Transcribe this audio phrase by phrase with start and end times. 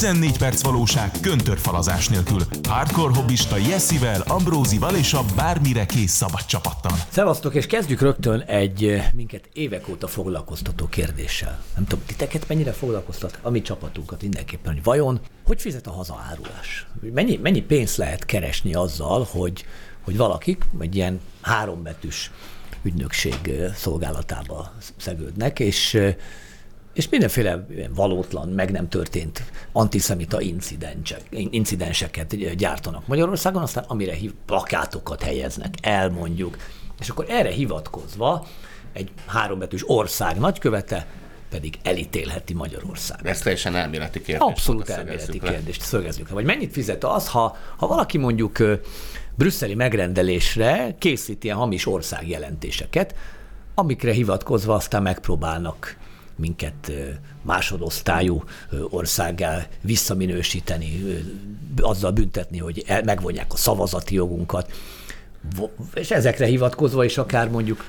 [0.00, 2.40] 14 perc valóság köntörfalazás nélkül.
[2.68, 6.92] Hardcore hobbista Jessivel, Ambrózival és a bármire kész szabad csapattal.
[7.08, 11.62] Szevasztok, és kezdjük rögtön egy eh, minket évek óta foglalkoztató kérdéssel.
[11.74, 16.86] Nem tudom, titeket mennyire foglalkoztat a mi csapatunkat mindenképpen, hogy vajon hogy fizet a hazaárulás?
[17.12, 19.64] Mennyi, mennyi pénzt lehet keresni azzal, hogy,
[20.04, 22.30] hogy valakik egy ilyen hárombetűs
[22.82, 26.14] ügynökség eh, szolgálatába szegődnek, és eh,
[27.00, 29.42] és mindenféle valótlan, meg nem történt
[29.72, 36.56] antiszemita incidensek, incidenseket gyártanak Magyarországon, aztán amire hív, plakátokat helyeznek el, mondjuk.
[36.98, 38.46] És akkor erre hivatkozva
[38.92, 41.06] egy hárombetűs ország nagykövete
[41.50, 43.26] pedig elítélheti Magyarországot.
[43.26, 44.48] Ez teljesen elméleti kérdés.
[44.48, 46.34] Abszolút elméleti kérdést szögezzük le.
[46.34, 48.58] Vagy mennyit fizet az, ha, ha valaki mondjuk
[49.34, 53.14] brüsszeli megrendelésre készít ilyen hamis országjelentéseket,
[53.74, 55.96] amikre hivatkozva aztán megpróbálnak
[56.40, 56.92] minket
[57.42, 58.42] másodosztályú
[58.88, 61.20] országgá visszaminősíteni,
[61.80, 64.72] azzal büntetni, hogy megvonják a szavazati jogunkat,
[65.94, 67.84] és ezekre hivatkozva is akár mondjuk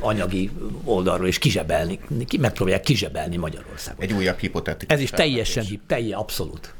[0.00, 0.50] anyagi
[0.84, 1.98] oldalról is kizsebelni,
[2.40, 4.02] megpróbálják kizsebelni Magyarországot.
[4.02, 4.94] Egy újabb hipotetikus.
[4.96, 6.74] Ez is teljesen, teljesen abszolút.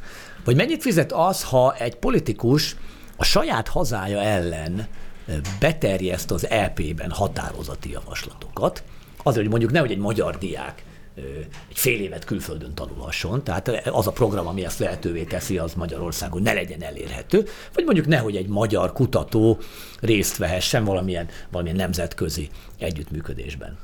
[0.44, 2.76] Vagy mennyit fizet az, ha egy politikus
[3.16, 4.86] a saját hazája ellen
[5.58, 8.82] beterjeszt az EP-ben határozati javaslatokat,
[9.22, 10.82] azért, hogy mondjuk nehogy egy magyar diák
[11.68, 16.42] egy fél évet külföldön tanulhasson, tehát az a program, ami ezt lehetővé teszi, az Magyarországon
[16.42, 19.58] ne legyen elérhető, vagy mondjuk nehogy egy magyar kutató
[20.00, 23.78] részt vehessen valamilyen, valamilyen nemzetközi együttműködésben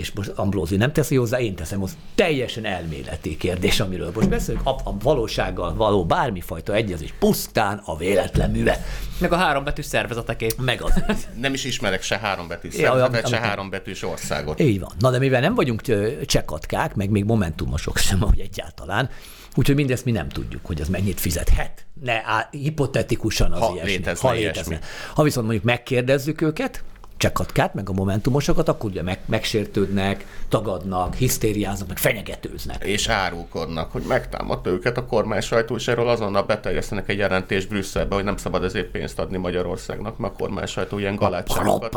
[0.00, 4.66] és most Ambrózi nem teszi hozzá, én teszem, az teljesen elméleti kérdés, amiről most beszélünk,
[4.66, 8.84] a, a valósággal való bármifajta egyezés, pusztán a véletlen műve.
[9.18, 10.46] Meg a hárombetűs szervezeteké.
[10.58, 10.92] Meg az.
[11.40, 14.60] nem is ismerek se hárombetűs szervezetet, se hárombetűs országot.
[14.60, 14.90] Így van.
[14.98, 15.82] Na de mivel nem vagyunk
[16.26, 19.10] csekatkák, meg még momentumosok sem, ahogy egyáltalán,
[19.54, 21.86] Úgyhogy mindezt mi nem tudjuk, hogy az mennyit fizethet.
[22.02, 23.90] Ne, á, hipotetikusan az ha ilyesmi.
[23.90, 24.74] Létezne ha létezne.
[24.74, 24.88] Ilyesmi.
[25.14, 26.82] Ha viszont mondjuk megkérdezzük őket,
[27.20, 32.84] csekkatkát, meg a momentumosokat, akkor ugye meg, megsértődnek, tagadnak, hisztériáznak, meg fenyegetőznek.
[32.84, 38.14] És árulkodnak, hogy megtámadta őket a kormány sajtó, és erről azonnal beterjesztenek egy jelentést Brüsszelbe,
[38.14, 41.96] hogy nem szabad ezért pénzt adni Magyarországnak, mert a kormány sajtó ilyen galátságokat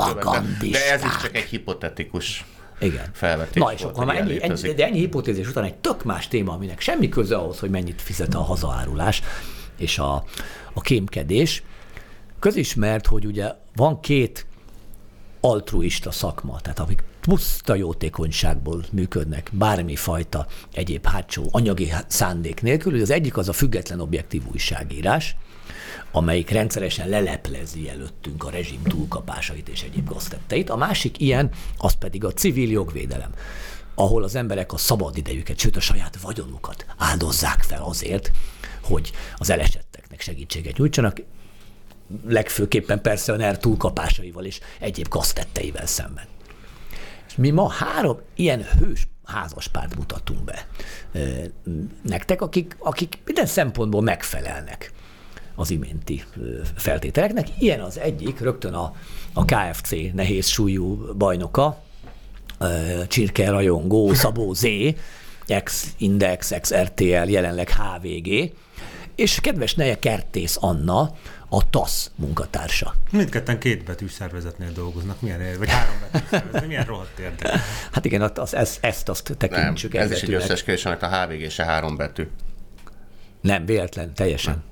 [0.72, 2.46] De ez is csak egy hipotetikus
[2.80, 3.06] igen.
[3.14, 3.62] felvetés.
[3.62, 6.80] Na és akkor már ennyi, ennyi, de ennyi hipotézis után egy tök más téma, aminek
[6.80, 9.22] semmi köze ahhoz, hogy mennyit fizet a hazaárulás
[9.78, 10.24] és a,
[10.74, 11.64] a kémkedés.
[12.40, 14.46] Közismert, hogy ugye van két
[15.46, 23.10] altruista szakma, tehát akik puszta jótékonyságból működnek, bármi fajta egyéb hátsó anyagi szándék nélkül, az
[23.10, 25.36] egyik az a független objektív újságírás,
[26.12, 30.70] amelyik rendszeresen leleplezi előttünk a rezsim túlkapásait és egyéb gaztetteit.
[30.70, 33.32] A másik ilyen, az pedig a civil jogvédelem,
[33.96, 38.32] ahol az emberek a szabad idejüket, sőt a saját vagyonukat áldozzák fel azért,
[38.84, 41.22] hogy az elesetteknek segítséget nyújtsanak,
[42.28, 46.26] legfőképpen persze a NER túlkapásaival és egyéb gaztetteivel szemben.
[47.28, 50.68] És mi ma három ilyen hős házaspárt mutatunk be
[52.02, 54.92] nektek, akik, akik minden szempontból megfelelnek
[55.56, 56.24] az iménti
[56.76, 57.48] feltételeknek.
[57.60, 58.96] Ilyen az egyik, rögtön a,
[59.34, 61.82] a KFC nehéz súlyú bajnoka,
[63.08, 64.64] Csirke Rajongó, Szabó Z,
[65.48, 68.54] ex-Index, ex-RTL, jelenleg HVG,
[69.16, 71.16] és kedves neje Kertész Anna,
[71.56, 72.94] a TASZ munkatársa.
[73.12, 75.96] Mindketten két betűs szervezetnél dolgoznak, milyen, vagy három
[76.30, 77.62] szervezet, milyen rohadt érdekes.
[77.92, 79.94] Hát igen, az, ezt, ezt azt tekintsük.
[79.94, 82.28] Nem, ez is egy összesküvés, a HVG se három betű.
[83.42, 84.54] Nem, véletlen, teljesen.
[84.54, 84.64] Nem.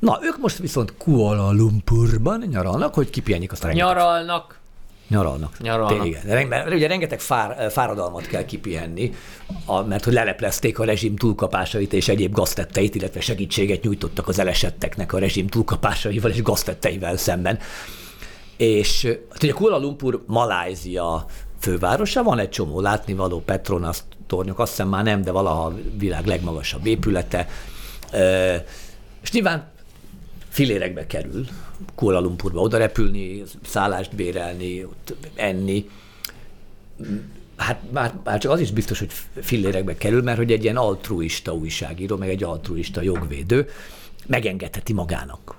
[0.00, 3.88] Na, ők most viszont Kuala Lumpurban nyaralnak, hogy kipihenjék azt a rengeteg.
[3.88, 4.60] Nyaralnak.
[5.08, 5.58] Nyaralnak.
[5.58, 6.06] Nyaralnak.
[6.06, 6.46] Igen.
[6.46, 9.12] Mert ugye rengeteg fár, fáradalmat kell kipihenni,
[9.64, 15.12] a, mert hogy leleplezték a rezsim túlkapásait és egyéb gaztetteit, illetve segítséget nyújtottak az elesetteknek
[15.12, 17.58] a rezsim túlkapásaival és gaztetteivel szemben.
[18.56, 21.26] És hát ugye Kuala Lumpur, Malázia
[21.60, 26.26] fővárosa, van egy csomó látnivaló Petronas tornyok, azt hiszem már nem, de valaha a világ
[26.26, 27.48] legmagasabb épülete.
[29.22, 29.74] És nyilván
[30.56, 31.46] filérekbe kerül
[31.94, 35.90] Kuala Lumpurba oda repülni, szállást bérelni, ott enni.
[37.56, 39.10] Hát már, már csak az is biztos, hogy
[39.40, 43.68] fillérekbe kerül, mert hogy egy ilyen altruista újságíró, meg egy altruista jogvédő
[44.26, 45.56] megengedheti magának.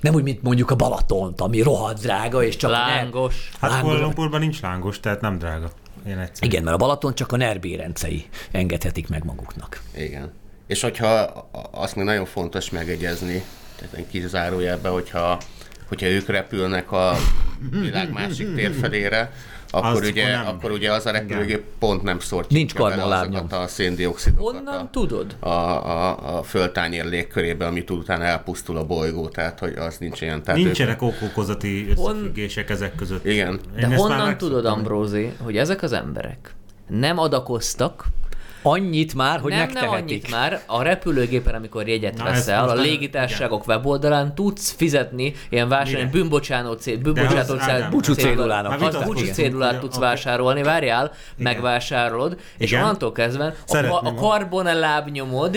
[0.00, 3.50] Nem úgy, mint mondjuk a Balatont, ami rohadt drága, és csak lángos.
[3.60, 5.70] A ner- hát Kuala Lumpurban nincs lángos, tehát nem drága.
[6.06, 9.82] Én Igen, mert a Balaton csak a nerbérencei engedhetik meg maguknak.
[9.96, 10.32] Igen.
[10.66, 11.08] És hogyha
[11.70, 13.42] azt még nagyon fontos megegyezni,
[13.78, 15.40] tehát egy kis zárójelben, hogyha,
[15.88, 17.14] hogyha ők repülnek a
[17.70, 19.32] világ másik térfelére,
[19.70, 20.46] akkor, Az ugye, nem.
[20.46, 25.36] akkor ugye az a repülőgép pont nem szort Nincs azokat a széndiokszidokat Honnan a, tudod?
[25.40, 30.42] a, a, a földtányér légkörébe, amit utána elpusztul a bolygó, tehát hogy az nincs ilyen.
[30.42, 33.24] Tehát Nincsenek okokozati összefüggések ezek között.
[33.24, 33.60] Igen.
[33.80, 36.54] Én De honnan tudod, Ambrózi, hogy ezek az emberek
[36.88, 38.04] nem adakoztak,
[38.70, 40.02] Annyit már, hogy nem, nem megtehetik.
[40.08, 45.68] annyit már, a repülőgépen, amikor jegyet Na, veszel, a most légitársaságok weboldalán tudsz fizetni ilyen
[45.68, 49.04] vásárolni, bűnbocsánó cél, bűnbocsátó cél, Búcsú cédulának.
[49.04, 52.82] Búcsú cédulát tudsz vásárolni, várjál, megvásárolod, és Igen.
[52.82, 54.10] onnantól kezdve a,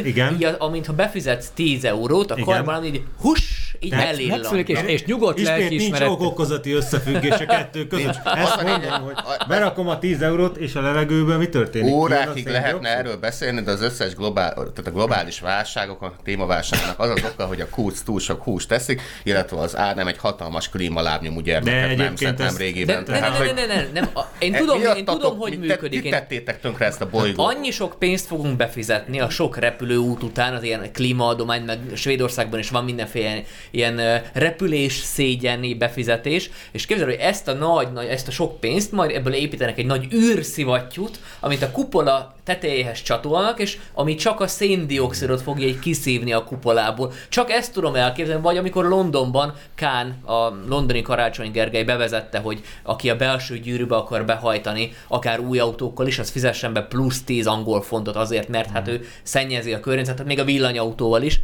[0.05, 0.53] Igen.
[0.59, 2.45] a- amintha befizetsz 10 eurót, a Igen.
[2.45, 3.41] karbonlábnyom így huss,
[3.79, 4.39] így Tehát elillan.
[4.39, 6.09] megszűnik, és, és nyugodt Ismét nincs lelkiismeret.
[6.09, 8.19] okokozati összefüggés a kettő között.
[8.35, 9.13] Ezt mondom, hogy
[9.47, 11.93] berakom a 10 eurót, és a levegőben mi történik?
[11.93, 17.09] Órákig lehetne erről beszélni, de az összes globál, tehát a globális válságok, a témaválságnak az
[17.09, 20.69] az oka, hogy a kúc túl sok húst teszik, illetve az ár nem egy hatalmas
[20.69, 23.03] klímalábnyomú gyermeket egyébként nemzet nem ezt- De, régiben.
[23.07, 26.03] ne, ne, ne, ne, ne, ne, nem, a- én tudom, én tudom, hogy működik.
[26.03, 27.56] Én, tettétek tönkre ezt a bolygót?
[27.56, 32.69] Annyi sok pénzt fogunk befizetni a sok repülőút után, az ilyen klímaadomány, meg Svédországban is
[32.69, 38.31] van mindenféle ilyen, repülés szégyeni befizetés, és képzeld, hogy ezt a nagy, nagy, ezt a
[38.31, 44.15] sok pénzt majd ebből építenek egy nagy űrszivattyút, amit a kupola tetejéhez csatolnak, és ami
[44.15, 47.11] csak a széndiokszidot fogja így kiszívni a kupolából.
[47.29, 53.09] Csak ezt tudom elképzelni, vagy amikor Londonban Kán, a londoni Karácsony Gergely bevezette, hogy aki
[53.09, 57.81] a belső gyűrűbe akar behajtani, akár új autókkal is, az fizessen be plusz 10 angol
[57.81, 61.39] fontot azért, mert hát ő szennyezi a környezetet, még a villanyautóval is.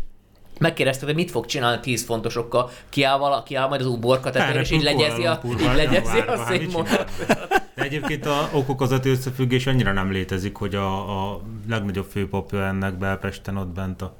[0.60, 4.72] Megkérdezte, hogy mit fog csinálni 10 fontosokkal, kiáll, vala, kiáll majd az uborka tetejére, és
[4.72, 7.66] így legyezi a, így legyezi a hát szénmonoxidot.
[7.88, 13.68] Egyébként a okokozati összefüggés annyira nem létezik, hogy a, a legnagyobb főpapja ennek Belpesten ott
[13.68, 14.16] bent a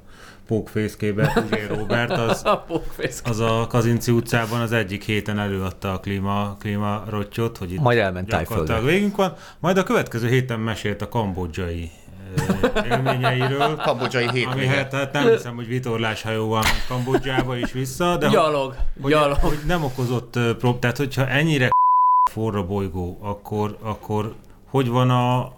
[0.46, 2.64] pókfészkébe, Puzsé Robert, az, A
[3.24, 7.98] az a Kazinci utcában az egyik héten előadta a klíma, klíma rottyot, hogy itt Majd
[7.98, 8.80] elment Tájföldre.
[8.80, 9.34] végünk van.
[9.58, 11.90] Majd a következő héten mesélt a kambodzsai
[12.90, 13.76] élményeiről.
[13.86, 14.68] Kambodzsai Ami hétvége.
[14.68, 19.36] hát, hát nem hiszem, hogy vitorláshajóval ment Kambodzsába is vissza, de Gyalog, hogy, gyalog.
[19.36, 21.68] hogy nem okozott prób, tehát hogyha ennyire
[22.28, 24.34] forra bolygó, akkor, akkor
[24.70, 25.52] hogy van a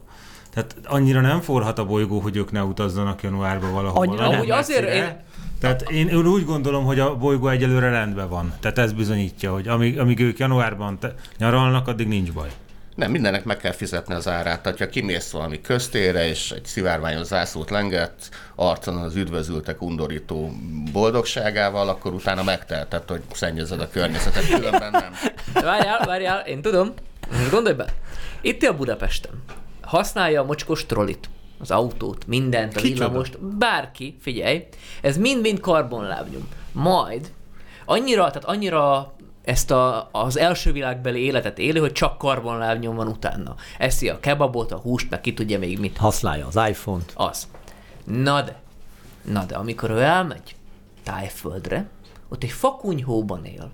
[0.55, 4.03] tehát annyira nem forhat a bolygó, hogy ők ne utazzanak januárba valahol.
[4.07, 5.17] Annyira nagyon Amúgy azért én-
[5.61, 8.53] Tehát én, én úgy gondolom, hogy a bolygó egyelőre rendben van.
[8.61, 12.49] Tehát ez bizonyítja, hogy amíg, amíg ők januárban te, nyaralnak, addig nincs baj.
[13.01, 14.63] Nem, mindennek meg kell fizetni az árát.
[14.63, 18.13] Tehát, ha kimész valami köztérre, és egy szivárványos zászlót lenget,
[18.55, 20.53] arcon az üdvözültek undorító
[20.93, 25.13] boldogságával, akkor utána megtelted, hogy szennyezed a környezetet, különben nem.
[25.65, 26.93] Várjál, várjál, én tudom.
[27.31, 27.95] Most gondolj be.
[28.41, 29.43] Itt a Budapesten.
[29.81, 34.67] Használja a mocskos trollit, az autót, mindent, a villamost, bárki, figyelj,
[35.03, 36.49] ez mind-mind karbonlábnyom.
[36.73, 37.33] Majd
[37.85, 39.15] annyira, tehát annyira
[39.51, 43.55] ezt a, az első világbeli életet éli, hogy csak karbonlábnyom van utána.
[43.79, 45.97] Eszi a kebabot, a húst, meg ki tudja még mit.
[45.97, 47.13] Használja az iPhone-t.
[47.15, 47.49] Az.
[48.05, 48.61] Na de,
[49.23, 50.57] na de, amikor ő elmegy
[51.03, 51.89] tájföldre,
[52.29, 53.71] ott egy fakunyhóban él.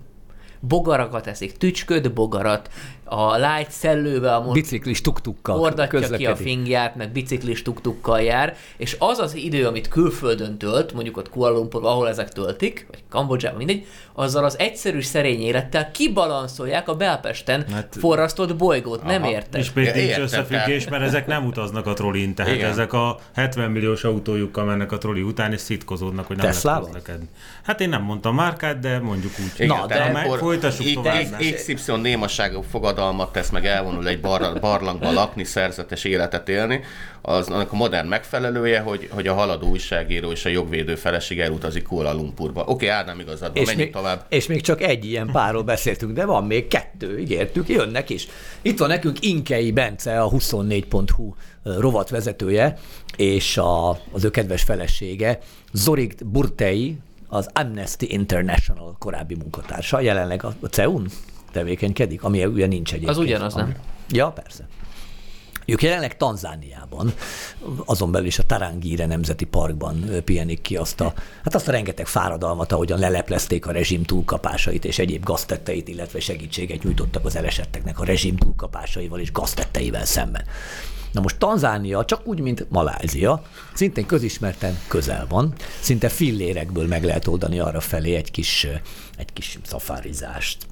[0.59, 2.69] Bogarakat eszik, tücsköd bogarat,
[3.09, 6.35] a lágy szellővel most Biciklis tuktukkal fordatja ki a közlekedik.
[6.47, 11.55] fingját, meg biciklis tuktukkal jár, és az az idő, amit külföldön tölt, mondjuk ott Kuala
[11.57, 17.65] Lumpur, ahol ezek töltik, vagy Kambodzsában, mindegy, azzal az egyszerű szerény élettel kibalanszolják a Belpesten
[17.71, 19.03] Hát- forrasztott bolygót.
[19.03, 19.31] Nem Aha.
[19.31, 19.61] érted?
[19.61, 22.69] Ismét Ja, nincs összefüggés, mert ezek nem utaznak a trollin, tehát Igen.
[22.69, 26.85] ezek a 70 milliós autójukkal mennek a trolli után, és szitkozódnak, hogy nem lehet Teslával?
[26.85, 27.27] közlekedni.
[27.63, 29.51] Hát én nem mondtam márkát, de mondjuk úgy.
[29.55, 31.37] Igen, Na, tehát de amikor folytassuk tovább.
[31.55, 32.61] XY némaságú
[32.97, 36.83] fogadalmat tesz, meg elvonul egy bar, barlangba lakni, szerzetes életet élni,
[37.21, 41.83] az annak a modern megfelelője, hogy, hogy a haladó újságíró és a jogvédő feleség elutazik
[41.83, 42.61] Kuala Lumpurba.
[42.61, 44.25] Oké, okay, Ádám igazad van, menjünk még, tovább.
[44.29, 48.27] és még csak egy ilyen párról beszéltünk, de van még kettő, ígértük, jönnek is.
[48.61, 52.77] Itt van nekünk Inkei Bence, a 24.hu rovatvezetője,
[53.15, 55.39] és a, az ő kedves felesége,
[55.73, 61.07] Zorik Burtei, az Amnesty International korábbi munkatársa, jelenleg a, a CEUN
[61.57, 63.17] tevékenykedik, ami ugye nincs egyébként.
[63.17, 63.75] Az ugyanaz, nem?
[64.09, 64.67] Ja, persze.
[65.65, 67.13] Ők jelenleg Tanzániában,
[67.85, 72.07] azon belül is a Tarangire Nemzeti Parkban pihenik ki azt a, hát azt a rengeteg
[72.07, 78.05] fáradalmat, ahogyan leleplezték a rezsim túlkapásait és egyéb gaztetteit, illetve segítséget nyújtottak az elesetteknek a
[78.05, 80.43] rezsim túlkapásaival és gaztetteivel szemben.
[81.11, 87.27] Na most Tanzánia csak úgy, mint Malázia, szintén közismerten közel van, szinte fillérekből meg lehet
[87.27, 88.67] oldani arra felé egy kis,
[89.17, 90.67] egy kis szafárizást,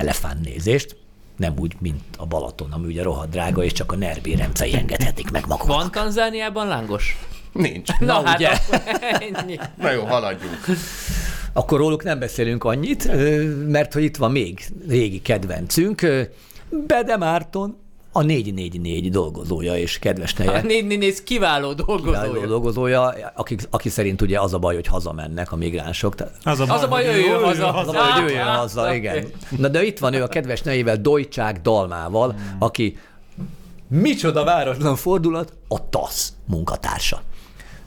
[0.00, 0.96] elefántnézést,
[1.36, 5.30] nem úgy, mint a Balaton, ami ugye rohadt drága, és csak a nerbi rendszei engedhetik
[5.30, 5.76] meg maguknak.
[5.76, 7.18] Van Tanzániában lángos?
[7.52, 7.98] Nincs.
[7.98, 8.48] Na, hát ugye?
[8.48, 9.58] akkor ennyi.
[9.76, 10.64] Na jó, haladjunk.
[11.52, 13.10] akkor róluk nem beszélünk annyit,
[13.66, 16.06] mert hogy itt van még régi kedvencünk,
[16.86, 17.78] Bede Márton,
[18.12, 20.62] a 444 dolgozója és kedves A neje.
[20.62, 22.22] négy néz kiváló dolgozója.
[22.22, 26.14] Kiváló dolgozója, aki, aki szerint ugye az a baj, hogy hazamennek a migránsok.
[26.14, 27.74] Tehát Az a Az a baj, hogy jöjjön haza.
[27.74, 29.26] az a baj, hogy jöjjön haza, igen.
[29.58, 32.98] Na de itt van ő a kedves nejével, Dojcsák Dalmával, aki
[33.88, 37.22] micsoda váratlan fordulat, a TASZ munkatársa.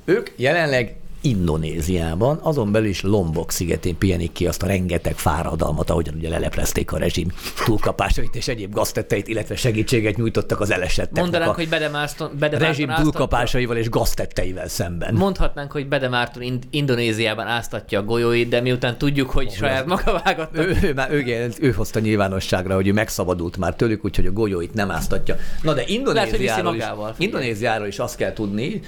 [0.05, 6.15] Ők jelenleg Indonéziában, azon belül is Lombok szigetén pihenik ki azt a rengeteg fáradalmat, ahogyan
[6.15, 7.27] ugye leleplezték a rezsim
[7.65, 12.89] túlkapásait és egyéb gaztetteit, illetve segítséget nyújtottak az elesetteknek Mondanánk, hogy Bede Márton, Bede rezsim
[12.89, 15.13] áztatja- túlkapásaival és gaztetteivel szemben.
[15.13, 20.21] Mondhatnánk, hogy Bede Márton Ind- Indonéziában áztatja a golyóit, de miután tudjuk, hogy saját maga
[20.23, 20.61] vágatta.
[20.61, 24.73] Ő, ő, már ő, ő, hozta nyilvánosságra, hogy ő megszabadult már tőlük, úgyhogy a golyóit
[24.73, 25.35] nem áztatja.
[25.61, 27.15] Na de Lehet, Indonéziáról, is, magával.
[27.17, 28.81] Indonéziáról is azt kell tudni,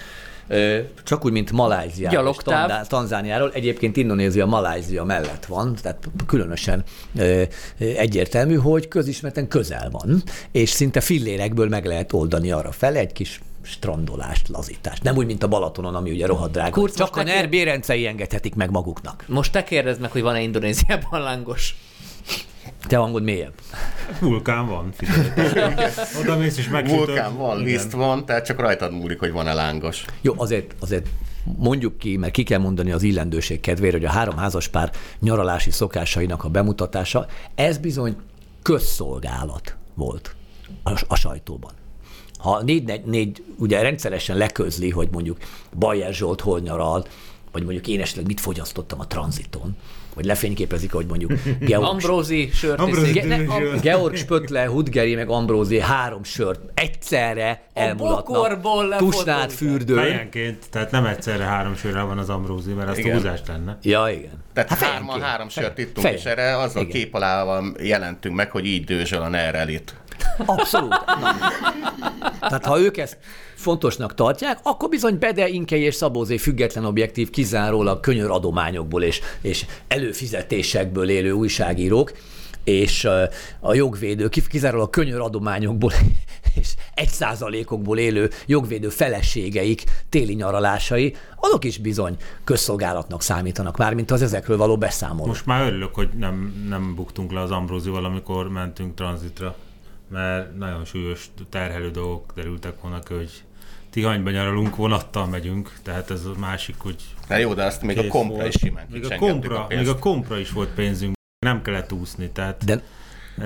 [1.04, 2.54] csak úgy, mint Malajziáról és.
[2.68, 3.52] Tanzá- Tanzániáról.
[3.54, 6.84] Egyébként Indonézia Malajzia mellett van, tehát különösen
[7.78, 13.42] egyértelmű, hogy közismerten közel van, és szinte fillérekből meg lehet oldani arra fele egy kis
[13.62, 15.04] strandolást, lazítást.
[15.04, 16.70] Nem úgy, mint a Balatonon, ami ugye rohadt drága.
[16.70, 19.24] Kurz, Csak a NER bérencei engedhetik meg maguknak.
[19.28, 21.76] Most te kérdezd meg, hogy van-e Indonéziában lángos.
[22.88, 23.54] Te hangod mélyebb.
[24.20, 25.74] Vulkán van, figyelj.
[26.22, 27.06] Oda mész és megsütöd.
[27.06, 27.72] Vulkán van, Igen.
[27.72, 30.06] liszt van, tehát csak rajtad múlik, hogy van-e lángos.
[30.22, 31.08] Jó, azért, azért
[31.58, 36.44] mondjuk ki, mert ki kell mondani az illendőség kedvére, hogy a három házaspár nyaralási szokásainak
[36.44, 38.16] a bemutatása, ez bizony
[38.62, 40.36] közszolgálat volt
[40.84, 41.72] a, a sajtóban.
[42.38, 45.38] Ha négy, négy, négy, ugye rendszeresen leközli, hogy mondjuk
[45.78, 47.06] Bajer Zsolt hol nyaral,
[47.52, 49.78] vagy mondjuk én esetleg mit fogyasztottam a tranziton,
[50.16, 53.22] vagy lefényképezik, hogy mondjuk Georg, Ambrózi sört Ambrózi iszik.
[53.22, 58.26] dűs- Ne, am- Georg Spötle, Hudgeri, meg Ambrózi három sört egyszerre elmulatnak.
[58.26, 59.96] bokorból Tusnád fürdő.
[59.96, 63.78] Fejenként, tehát nem egyszerre három sörre van az Ambrózi, mert az túlzás lenne.
[63.82, 64.44] Ja, igen.
[64.54, 66.94] Tehát Hát hárman három sört ittunk, és erre azzal Igen.
[66.94, 69.94] kép alá jelentünk meg, hogy így dőzsöl a NER elit.
[70.46, 70.96] Abszolút.
[72.40, 73.18] Tehát ha ők ezt
[73.56, 79.66] fontosnak tartják, akkor bizony Bede, Inkei és Szabózé független objektív kizárólag könyör adományokból és, és
[79.88, 82.12] előfizetésekből élő újságírók,
[82.64, 83.08] és
[83.60, 85.92] a jogvédő, kizárólag könyör adományokból
[86.62, 94.22] és egy százalékokból élő jogvédő feleségeik téli nyaralásai, azok is bizony közszolgálatnak számítanak, mármint az
[94.22, 95.28] ezekről való beszámoló.
[95.28, 99.56] Most már örülök, hogy nem, nem buktunk le az Ambrózival, amikor mentünk tranzitra,
[100.10, 103.44] mert nagyon súlyos terhelő dolgok derültek volna hogy
[103.90, 106.96] Tihanyba nyaralunk, vonattal megyünk, tehát ez a másik, hogy
[107.28, 108.54] Na jó, de azt még a kompra volt.
[108.54, 111.14] is simán még a, kompra, a még a kompra is volt pénzünk,
[111.46, 112.84] nem kellett úszni, tehát De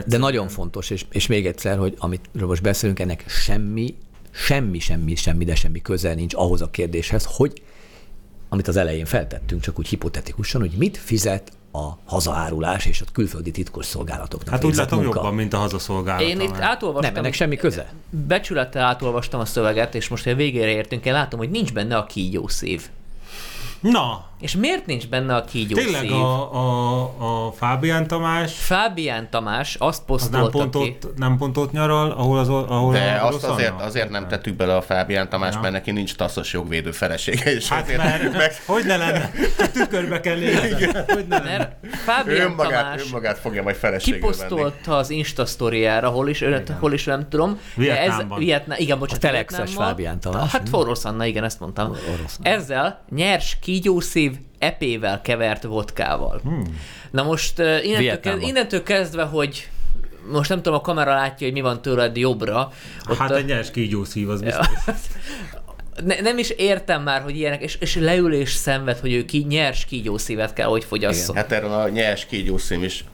[0.05, 3.95] De nagyon fontos, és, és még egyszer, hogy amit most beszélünk, ennek semmi,
[4.31, 7.61] semmi, semmi, semmi, de semmi közel nincs ahhoz a kérdéshez, hogy
[8.49, 13.51] amit az elején feltettünk, csak úgy hipotetikusan, hogy mit fizet a hazaárulás és a külföldi
[13.51, 15.15] titkos szolgálatoknak Hát úgy látom munka.
[15.15, 16.21] jobban, mint a hazaszolgálat.
[16.21, 17.13] Én itt átolvastam.
[17.13, 17.93] Nem, ennek semmi köze.
[18.09, 22.05] Becsülettel átolvastam a szöveget, és most a végére értünk, én látom, hogy nincs benne a
[22.05, 22.88] kígyó szív.
[23.79, 26.12] Na, És miért nincs benne a kígyó tényleg szív?
[26.12, 30.98] a, a, a Fábián Tamás Fábián Tamás azt az nem posztolta pont, ki.
[31.08, 34.55] ott, nem pont ott nyaral, ahol az ahol De a azt azért, azért nem tettük
[34.55, 35.60] bele a Fábián Tamás, Ja.
[35.60, 39.31] mert neki nincs taszos jogvédő felesége, és Hát azért mert, meg, hogy ne lenne?
[39.74, 40.86] Tükörbe kell nézni.
[41.08, 41.58] Hogy ne lenne?
[41.81, 44.34] Mert Fábián önmagát, Tamás önmagát fogja majd feleségül venni.
[44.34, 47.60] kiposztolta az Insta sztoriára, hol is, önet, hol is nem tudom.
[47.75, 48.38] Vietnámban.
[48.39, 49.24] Ez, Vietnám, igen, bocsánat.
[49.24, 49.74] A Telexes.
[49.74, 51.88] Fábián Tamás, Hát Orosz Anna, igen, ezt mondtam.
[52.17, 54.28] Orosz Ezzel nyers kígyószív
[54.59, 56.39] epével kevert vodkával.
[56.43, 56.79] Hmm.
[57.12, 59.69] Na most uh, innentől, innentől kezdve, hogy
[60.31, 62.71] most nem tudom, a kamera látja, hogy mi van tőled jobbra.
[63.09, 64.67] Ott Hát a- egy nyers kígyószív, az biztos.
[66.05, 69.45] ne, nem is értem már, hogy ilyenek, és, és leül és szenved, hogy ő ki,
[69.50, 71.36] nyers kígyószívet kell, hogy fogyasszon.
[71.36, 73.05] Hát erről a nyers kígyószím is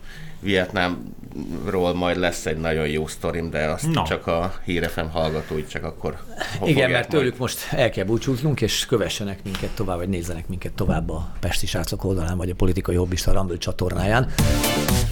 [1.36, 4.04] Vietnámról majd lesz egy nagyon jó sztorim, de azt Na.
[4.08, 6.18] csak a Hírefem hallgatói csak akkor
[6.64, 11.10] Igen, mert tőlük most el kell búcsúznunk, és kövessenek minket tovább, vagy nézzenek minket tovább
[11.10, 14.32] a Pesti Srácok oldalán, vagy a Politikai Hobbista Rumble csatornáján.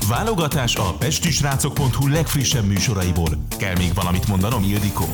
[0.09, 3.29] Válogatás a pestisrácok.hu legfrissebb műsoraiból.
[3.57, 5.05] Kell még valamit mondanom, Ildikó?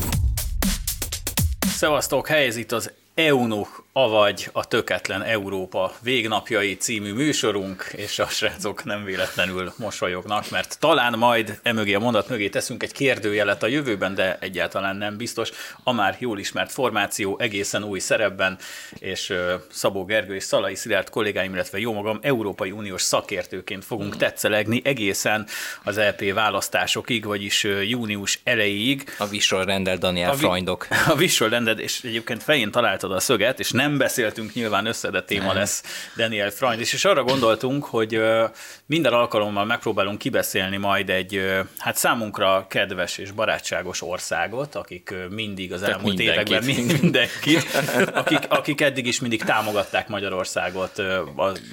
[1.68, 8.84] Szevasztok, helyez itt az EUNUK, avagy a Töketlen Európa végnapjai című műsorunk, és a srácok
[8.84, 14.16] nem véletlenül mosolyognak, mert talán majd emögé a mondat mögé teszünk egy kérdőjelet a jövőben,
[14.16, 15.50] de egyáltalán nem biztos.
[15.84, 18.58] A már jól ismert formáció egészen új szerepben,
[19.00, 19.34] és
[19.72, 25.48] Szabó Gergő és Szalai Szilárd kollégáim, illetve jó magam Európai Uniós szakértőként fogunk tetszelegni egészen
[25.84, 29.04] az EP választásokig, vagyis június elejéig.
[29.18, 30.88] A visról rendel Daniel A vi- Freundok.
[31.40, 35.54] A rended, és egyébként fején találtad a szöget, és nem nem beszéltünk, nyilván összedett téma
[35.54, 35.84] lesz
[36.16, 38.22] Daniel Freund is, és arra gondoltunk, hogy
[38.86, 41.42] minden alkalommal megpróbálunk kibeszélni majd egy,
[41.78, 46.50] hát számunkra kedves és barátságos országot, akik mindig az elmúlt mindenkit.
[46.50, 46.64] években
[47.02, 47.66] mindenkit,
[48.14, 51.02] akik, akik eddig is mindig támogatták Magyarországot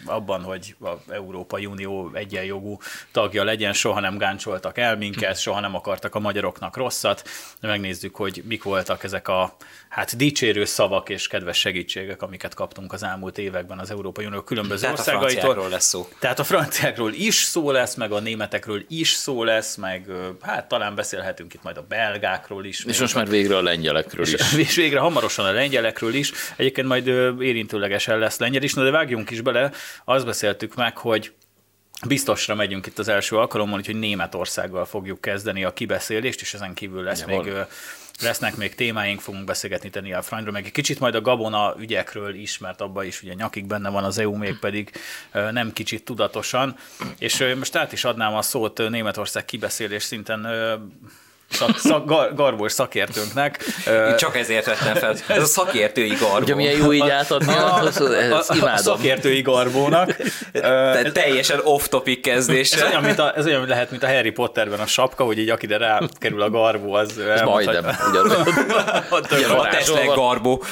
[0.05, 2.79] abban, hogy a Európai Unió egyenjogú
[3.13, 7.29] tagja legyen, soha nem gáncsoltak el minket, soha nem akartak a magyaroknak rosszat.
[7.61, 9.57] Megnézzük, hogy mik voltak ezek a
[9.89, 11.59] hát dicsérő szavak és kedves
[11.97, 15.31] segítségek, amiket kaptunk az elmúlt években az Európai Unió különböző Tehát a országaitól.
[15.31, 16.09] franciákról lesz szó.
[16.19, 20.07] Tehát a franciákról is szó lesz, meg a németekről is szó lesz, meg
[20.41, 22.85] hát talán beszélhetünk itt majd a belgákról is.
[22.85, 24.33] És most már végre a lengyelekről is.
[24.33, 26.33] és, és végre hamarosan a lengyelekről is.
[26.57, 27.07] Egyébként majd
[27.41, 29.71] érintőlegesen lesz lengyel is, na de vágjunk is bele.
[30.05, 31.33] Azt beszéltük meg, hogy
[32.07, 37.03] biztosra megyünk itt az első alkalommal, úgyhogy Németországgal fogjuk kezdeni a kibeszélést, és ezen kívül
[37.03, 37.61] lesz Ja, még ö,
[38.21, 42.59] lesznek még témáink, fogunk beszélgetni Daniel Freundről, meg egy kicsit majd a Gabona ügyekről is,
[42.59, 44.91] mert abban is ugye nyakig benne van az EU, még pedig
[45.33, 46.77] nem kicsit tudatosan.
[47.19, 50.47] És most át is adnám a szót Németország kibeszélés szinten
[51.51, 53.65] szak, szak, gar, garbós szakértőnknek.
[54.19, 55.37] Csak ezért vettem fel.
[55.37, 56.43] Ez a szakértői garbó.
[56.43, 58.77] Ugye milyen jó így átadni, a, ezt a, a imádom.
[58.77, 60.17] szakértői garbónak.
[60.53, 62.83] Ö, Tehát teljesen off-topic ez kezdés.
[62.83, 65.77] olyan, mint a, ez olyan lehet, mint a Harry Potterben a sapka, hogy így akire
[65.77, 67.85] rá kerül a garbó, az Ez majdnem.
[68.11, 68.35] Ugye,
[69.57, 70.65] A Tesla garbó.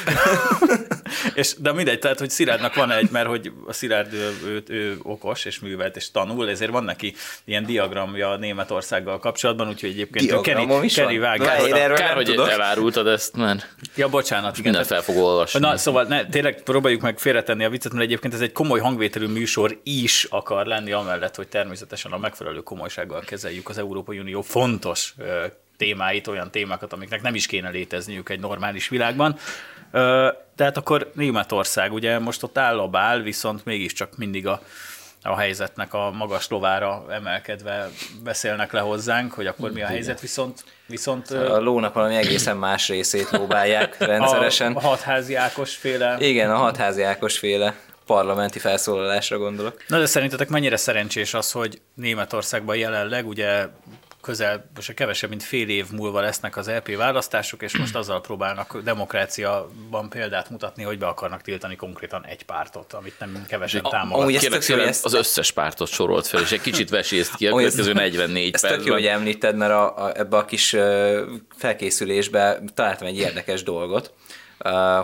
[1.35, 4.99] és, de mindegy, tehát, hogy Szilárdnak van egy, mert hogy a Szilárd ő, ő, ő,
[5.03, 7.15] okos és művelt és tanul, ezért van neki
[7.45, 11.15] ilyen diagramja Németországgal kapcsolatban, úgyhogy egyébként ő Kenny, is van?
[11.15, 11.67] Na, vágja.
[11.67, 12.51] én erről Kár, nem hogy tudok.
[12.51, 14.51] elárultad ezt, mert Ja, bocsánat.
[14.59, 15.61] Igen, mindent tehát- fel fog olvasni.
[15.61, 19.27] Na, szóval ne, tényleg próbáljuk meg félretenni a viccet, mert egyébként ez egy komoly hangvételű
[19.27, 25.15] műsor is akar lenni, amellett, hogy természetesen a megfelelő komolysággal kezeljük az Európai Unió fontos
[25.77, 29.37] témáit, olyan témákat, amiknek nem is kéne létezniük egy normális világban.
[30.57, 34.63] Tehát akkor Németország, ugye most ott állabál, viszont mégiscsak mindig a,
[35.27, 37.89] a helyzetnek a magas lovára emelkedve
[38.23, 42.89] beszélnek le hozzánk, hogy akkor mi a helyzet, viszont, viszont A lónak valami egészen más
[42.89, 44.73] részét lóbálják rendszeresen.
[44.73, 47.75] a, a hatházi Ákos féle Igen, a hatházi Ákos féle
[48.07, 49.85] parlamenti felszólalásra gondolok.
[49.89, 53.67] Na de szerintetek mennyire szerencsés az, hogy Németországban jelenleg ugye
[54.25, 58.79] közel, most kevesebb, mint fél év múlva lesznek az LP választások, és most azzal próbálnak
[58.79, 64.29] demokráciában példát mutatni, hogy be akarnak tiltani konkrétan egy pártot, amit nem kevesen támogatnak.
[64.41, 67.55] Kérlek jó, szépen, ezt- az összes pártot sorolt fel, és egy kicsit vesészt ki a
[67.55, 68.95] következő 44 Ez tök jó, percben.
[68.95, 70.77] hogy említed, mert a, a, ebbe a kis
[71.57, 74.13] felkészülésbe találtam egy érdekes dolgot,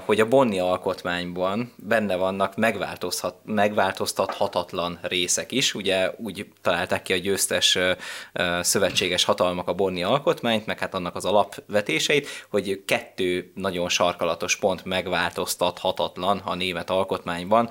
[0.05, 5.75] hogy a Bonni alkotmányban benne vannak megváltozhat, megváltoztathatatlan részek is.
[5.75, 7.79] Ugye úgy találták ki a győztes
[8.61, 14.85] szövetséges hatalmak a Bonni alkotmányt, meg hát annak az alapvetéseit, hogy kettő nagyon sarkalatos pont
[14.85, 17.71] megváltoztathatatlan a német alkotmányban,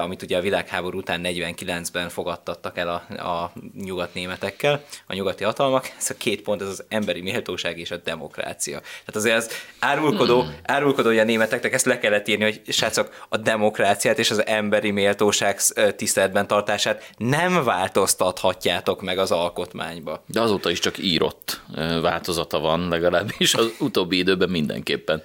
[0.00, 5.92] amit ugye a világháború után 49-ben fogadtattak el a, a nyugatnémetekkel, a nyugati hatalmak.
[5.98, 8.78] Ez a két pont, ez az emberi méltóság és a demokrácia.
[8.80, 10.54] Tehát azért ez árulkodó, hmm.
[10.92, 14.90] Árulkodó, hogy a németeknek ezt le kellett írni, hogy srácok, a demokráciát és az emberi
[14.90, 15.60] méltóság
[15.96, 20.24] tiszteletben tartását nem változtathatjátok meg az alkotmányba.
[20.26, 21.60] De azóta is csak írott
[22.02, 25.22] változata van, legalábbis az utóbbi időben mindenképpen.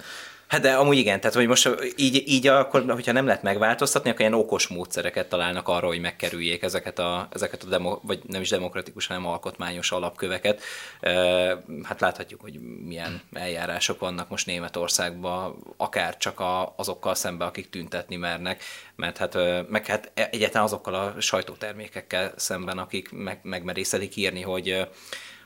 [0.48, 4.22] Hát de amúgy igen, tehát hogy most így, így akkor, hogyha nem lehet megváltoztatni, akkor
[4.22, 8.50] ilyen okos módszereket találnak arra, hogy megkerüljék ezeket a, ezeket a demo, vagy nem is
[8.50, 10.62] demokratikus, hanem alkotmányos alapköveket.
[11.84, 18.16] Hát láthatjuk, hogy milyen eljárások vannak most Németországban, akár csak a, azokkal szemben, akik tüntetni
[18.16, 18.64] mernek,
[18.96, 19.38] mert hát,
[19.70, 24.88] meg hát egyáltalán azokkal a sajtótermékekkel szemben, akik meg, megmerészelik írni, hogy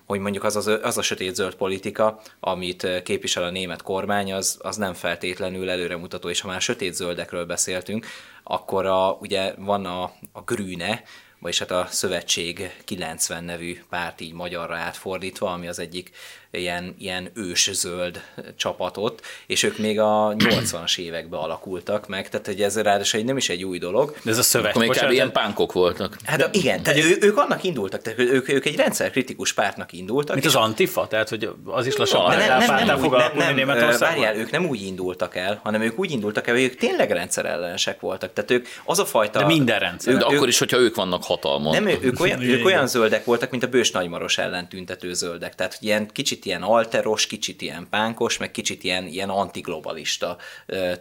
[0.05, 4.75] hogy mondjuk az, az, az a sötét-zöld politika, amit képvisel a német kormány, az, az
[4.75, 8.05] nem feltétlenül előremutató, és ha már sötét-zöldekről beszéltünk,
[8.43, 11.03] akkor a, ugye van a, a Grüne,
[11.41, 16.11] vagyis hát a Szövetség 90 nevű párt így magyarra átfordítva, ami az egyik
[16.51, 18.21] ilyen, ilyen ős-zöld
[18.55, 23.37] csapatot, és ők még a 80-as években alakultak meg, tehát hogy ez ráadásul egy- nem
[23.37, 24.15] is egy új dolog.
[24.23, 26.17] De ez a szövet, Akkor bocsánat, ilyen pánkok voltak.
[26.25, 30.33] Hát igen, tehát ő, ők annak indultak, tehát ők, ők egy rendszerkritikus pártnak indultak.
[30.35, 33.31] mint az Antifa, tehát hogy az is lassan de nem, nem, nem, úgy, fog nem,
[33.35, 33.99] nem, Németországban.
[34.09, 37.99] várjál, ők nem úgy indultak el, hanem ők úgy indultak el, hogy ők tényleg rendszerellenesek
[37.99, 38.33] voltak.
[38.33, 39.39] Tehát ők az a fajta...
[39.39, 40.17] De minden rendszer.
[40.17, 41.83] De akkor is, hogyha ők vannak hatalmon.
[41.83, 45.55] Nem, ők olyan, ők olyan zöldek voltak, mint a Bős Nagymaros ellen tüntető zöldek.
[45.55, 50.37] Tehát hogy ilyen kicsit ilyen alteros, kicsit ilyen pánkos, meg kicsit ilyen, ilyen antiglobalista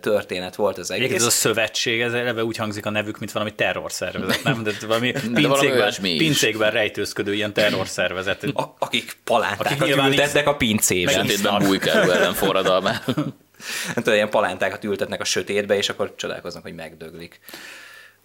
[0.01, 1.05] történet volt az egész.
[1.05, 4.63] Egyébként ez a szövetség, ez eleve úgy hangzik a nevük, mint valami terrorszervezet, nem?
[4.63, 6.19] De valami pincékben, is.
[6.19, 8.45] pincékben rejtőzködő ilyen terrorszervezet.
[8.45, 11.27] a, akik palántákat Akik ültetnek a pincében.
[11.27, 13.03] Sötétben bújkáló ellen forradalmá.
[13.87, 17.41] nem tudom, ilyen palántákat ültetnek a sötétbe, és akkor csodálkoznak, hogy megdöglik.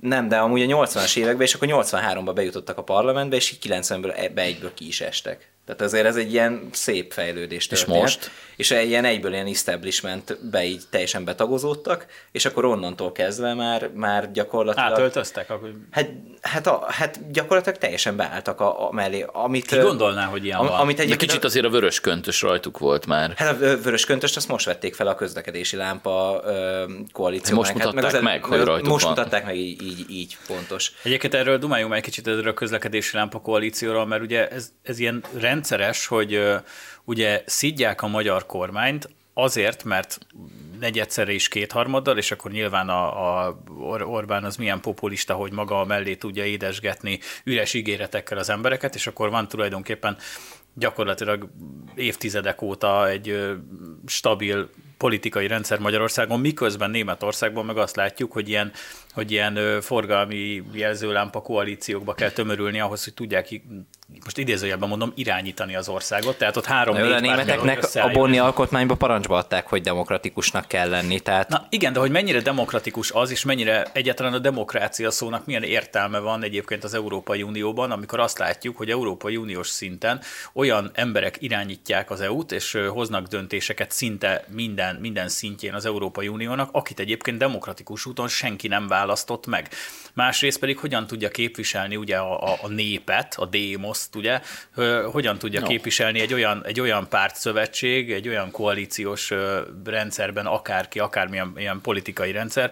[0.05, 4.17] Nem, de amúgy a 80-as években, és akkor 83-ban bejutottak a parlamentbe, és így 90-ből
[4.17, 5.54] ebbe egyből ki is estek.
[5.65, 8.01] Tehát azért ez egy ilyen szép fejlődés történet.
[8.01, 8.31] most?
[8.55, 14.31] És egy ilyen egyből ilyen establishmentbe így teljesen betagozódtak, és akkor onnantól kezdve már, már
[14.31, 14.91] gyakorlatilag...
[14.91, 15.49] Átöltöztek?
[15.49, 15.71] Akkor...
[15.91, 16.09] Hát,
[16.41, 19.65] hát, a, hát gyakorlatilag teljesen beálltak a, a mellé, amit...
[19.65, 20.79] Ki gondolná, hogy ilyen am, van?
[20.79, 23.33] Amit De egyébként kicsit azért a vörös köntös rajtuk volt már.
[23.35, 27.65] Hát a vörös köntöst azt most vették fel a közlekedési lámpa ö, koalícióban.
[27.65, 29.13] Most mutatták meg, hogy rajtuk Most van.
[29.13, 30.91] mutatták meg, így, így, így pontos.
[31.03, 34.99] Egyébként erről dumáljunk már egy kicsit erről a közlekedési lámpa koalícióról, mert ugye ez, ez
[34.99, 35.23] ilyen
[35.55, 36.41] rendszeres, hogy
[37.03, 40.19] ugye szidják a magyar kormányt azért, mert
[40.79, 45.85] negyedszerre is kétharmaddal, és akkor nyilván a, a Or- Orbán az milyen populista, hogy maga
[45.85, 50.17] mellé tudja édesgetni üres ígéretekkel az embereket, és akkor van tulajdonképpen
[50.73, 51.49] gyakorlatilag
[51.95, 53.55] évtizedek óta egy
[54.05, 58.71] stabil politikai rendszer Magyarországon, miközben Németországban meg azt látjuk, hogy ilyen,
[59.15, 63.61] hogy ilyen forgalmi jelzőlámpa koalíciókba kell tömörülni ahhoz, hogy tudják,
[64.23, 66.37] most idézőjelben mondom, irányítani az országot.
[66.37, 68.09] Tehát ott három a négy hogy németeknek a.
[68.09, 71.19] Bonni alkotmányba parancsba adták, hogy demokratikusnak kell lenni.
[71.19, 75.63] Tehát Na igen, de hogy mennyire demokratikus az, és mennyire egyáltalán a demokrácia szónak milyen
[75.63, 80.21] értelme van egyébként az Európai Unióban, amikor azt látjuk, hogy Európai Uniós szinten
[80.53, 86.69] olyan emberek irányítják az EU-t, és hoznak döntéseket szinte minden, minden szintjén az Európai Uniónak,
[86.71, 89.69] akit egyébként demokratikus úton senki nem választott meg.
[90.13, 94.41] Másrészt pedig hogyan tudja képviselni ugye a, a, a népet, a démoszt, ugye,
[95.11, 95.67] hogyan tudja No.
[95.67, 99.33] képviselni egy olyan, egy olyan pártszövetség, egy olyan koalíciós
[99.85, 102.71] rendszerben, akárki, akármilyen ilyen politikai rendszer,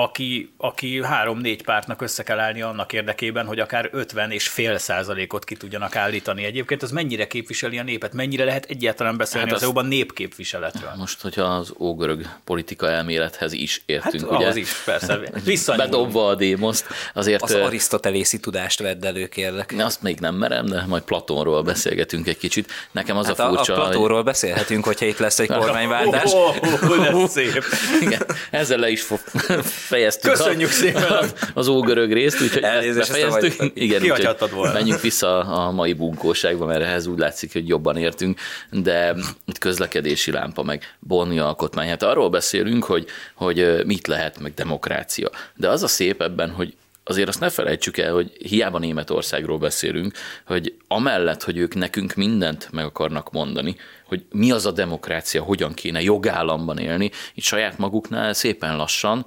[0.00, 5.44] aki, aki három-négy pártnak össze kell állni annak érdekében, hogy akár 50 és fél százalékot
[5.44, 6.44] ki tudjanak állítani.
[6.44, 9.86] Egyébként az mennyire képviseli a népet, mennyire lehet egyáltalán beszélni Hát hát az- az EU-ban
[9.90, 10.92] népképviseletről?
[10.96, 14.44] Most, hogyha az ógörög politika elmélethez is értünk, Hát ugye?
[14.44, 15.18] ahhoz is, persze.
[15.44, 15.90] Visszanyúlunk.
[15.90, 17.42] Bedobva a démoszt, azért...
[17.42, 19.74] az arisztotelészi tudást vedd elő, kérlek.
[19.78, 22.70] Azt még nem merem, de majd Platónról beszélgetünk egy kicsit.
[22.90, 23.82] Nekem az Hát a a, a furcsa, hogy...
[23.82, 26.32] Platóról beszélhetünk, hogyha itt lesz egy kormányváltás.
[26.32, 27.64] Ó, oh, de szép.
[28.00, 29.30] Igen, ezzel le is fo-
[29.88, 31.02] fejeztük Köszönjük a, szépen.
[31.02, 33.70] az, az ógörög részt, úgyhogy Elnézést, ezt a befejeztük.
[33.74, 34.72] Igen, úgyhogy volna.
[34.72, 39.14] menjünk vissza a mai bunkóságba, mert ehhez úgy látszik, hogy jobban értünk, de
[39.46, 41.88] itt közlekedési lámpa, meg Bonni alkotmány.
[41.88, 45.30] Hát arról beszélünk, hogy, hogy mit lehet, meg demokrácia.
[45.56, 46.74] De az a szép ebben, hogy
[47.08, 50.12] azért azt ne felejtsük el, hogy hiába Németországról beszélünk,
[50.46, 55.72] hogy amellett, hogy ők nekünk mindent meg akarnak mondani, hogy mi az a demokrácia, hogyan
[55.72, 59.26] kéne jogállamban élni, így saját maguknál szépen lassan,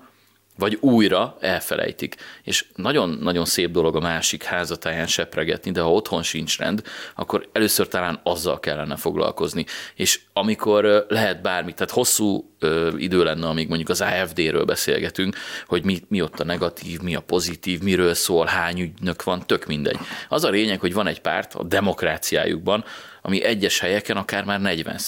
[0.61, 2.15] vagy újra elfelejtik.
[2.43, 6.81] És nagyon-nagyon szép dolog a másik házatáján sepregetni, de ha otthon sincs rend,
[7.15, 9.65] akkor először talán azzal kellene foglalkozni.
[9.95, 15.35] És amikor lehet bármi, tehát hosszú ö, idő lenne, amíg mondjuk az AFD-ről beszélgetünk,
[15.67, 19.65] hogy mi, mi ott a negatív, mi a pozitív, miről szól, hány ügynök van, tök
[19.65, 19.97] mindegy.
[20.29, 22.83] Az a lényeg, hogy van egy párt a demokráciájukban,
[23.21, 24.99] ami egyes helyeken akár már 40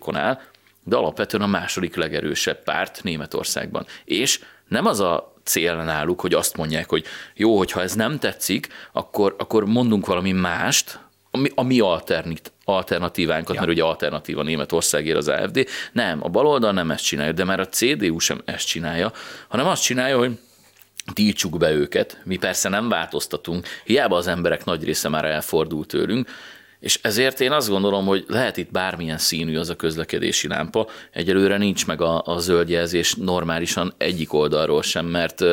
[0.00, 0.40] on áll,
[0.84, 3.86] de alapvetően a második legerősebb párt Németországban.
[4.04, 7.04] És nem az a cél náluk, hogy azt mondják, hogy
[7.34, 10.98] jó, hogyha ez nem tetszik, akkor, akkor mondunk valami mást,
[11.30, 13.60] ami, a mi alternit, alternatívánkat, ja.
[13.60, 15.66] mert ugye alternatíva Németországért az AFD.
[15.92, 19.12] Nem, a baloldal nem ezt csinálja, de már a CDU sem ezt csinálja,
[19.48, 20.38] hanem azt csinálja, hogy
[21.12, 26.28] tiltsuk be őket, mi persze nem változtatunk, hiába az emberek nagy része már elfordult tőlünk,
[26.80, 31.56] és ezért én azt gondolom, hogy lehet itt bármilyen színű az a közlekedési lámpa, egyelőre
[31.56, 35.44] nincs meg a, a zöld jelzés normálisan egyik oldalról sem, mert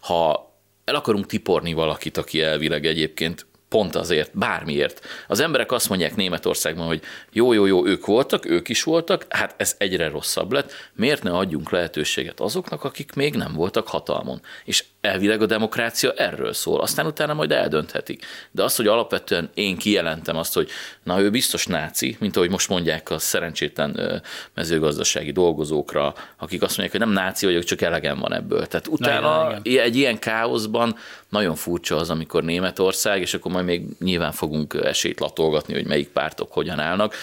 [0.00, 0.52] ha
[0.84, 5.06] el akarunk tiporni valakit, aki elvileg egyébként pont azért, bármiért.
[5.28, 9.54] Az emberek azt mondják Németországban, hogy jó, jó, jó, ők voltak, ők is voltak, hát
[9.56, 14.40] ez egyre rosszabb lett, miért ne adjunk lehetőséget azoknak, akik még nem voltak hatalmon.
[14.64, 18.24] És elvileg a demokrácia erről szól, aztán utána majd eldönthetik.
[18.50, 20.70] De az, hogy alapvetően én kijelentem azt, hogy
[21.02, 24.22] na ő biztos náci, mint ahogy most mondják a szerencsétlen
[24.54, 28.66] mezőgazdasági dolgozókra, akik azt mondják, hogy nem náci vagyok, csak elegem van ebből.
[28.66, 30.96] Tehát utána igen, i- egy ilyen káoszban
[31.28, 36.08] nagyon furcsa az, amikor Németország, és akkor majd még nyilván fogunk esélyt latolgatni, hogy melyik
[36.08, 37.14] pártok hogyan állnak,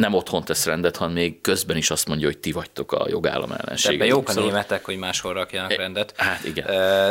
[0.00, 3.52] nem otthon tesz rendet, hanem még közben is azt mondja, hogy ti vagytok a jogállam
[3.52, 3.94] ellenség.
[3.94, 6.12] Ebben jók a németek, hogy máshol rakjanak rendet.
[6.16, 6.66] Hát igen.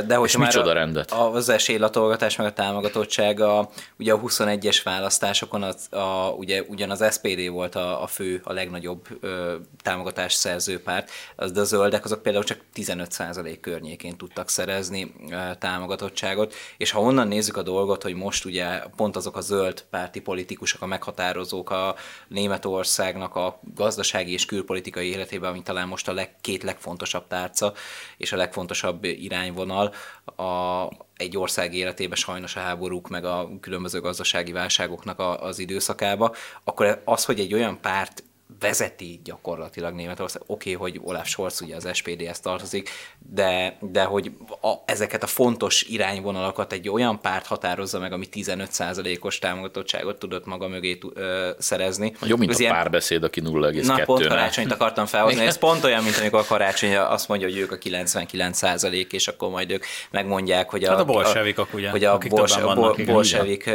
[0.07, 1.11] De hogyha És már micsoda a- rendet?
[1.11, 7.05] Az esélylatolgatás meg a támogatottság, a, ugye a 21-es választásokon az, a, ugye ugyan az
[7.13, 12.05] SPD volt a, a fő, a legnagyobb ö, támogatás szerző párt, az, de a zöldek
[12.05, 18.03] azok például csak 15% környékén tudtak szerezni ö, támogatottságot, és ha onnan nézzük a dolgot,
[18.03, 21.95] hogy most ugye pont azok a zöld párti politikusok, a meghatározók a
[22.27, 27.73] német Németországnak a gazdasági és külpolitikai életében, ami talán most a leg, két legfontosabb tárca
[28.17, 29.93] és a legfontosabb irányvonal.
[30.35, 36.35] A, egy ország életében sajnos a háborúk meg a különböző gazdasági válságoknak a, az időszakába,
[36.63, 38.23] akkor az, hogy egy olyan párt
[38.59, 40.41] vezeti gyakorlatilag Németország.
[40.45, 44.31] Oké, okay, hogy Olaf Scholz ugye az SPD-hez tartozik, de, de hogy
[44.61, 50.67] a, ezeket a fontos irányvonalakat egy olyan párt határozza meg, ami 15%-os támogatottságot tudott maga
[50.67, 52.13] mögé ö, szerezni.
[52.21, 52.73] Jobb, mint Ez a ilyen...
[52.73, 53.85] párbeszéd, aki 0,2.
[53.85, 55.45] Na, pont karácsonyt akartam felhozni.
[55.45, 59.49] Ez pont olyan, mint amikor a karácsony azt mondja, hogy ők a 99% és akkor
[59.49, 63.69] majd ők megmondják, hogy a, hát a bolsevikok, ugye, hogy a bolsevik, bolsevik,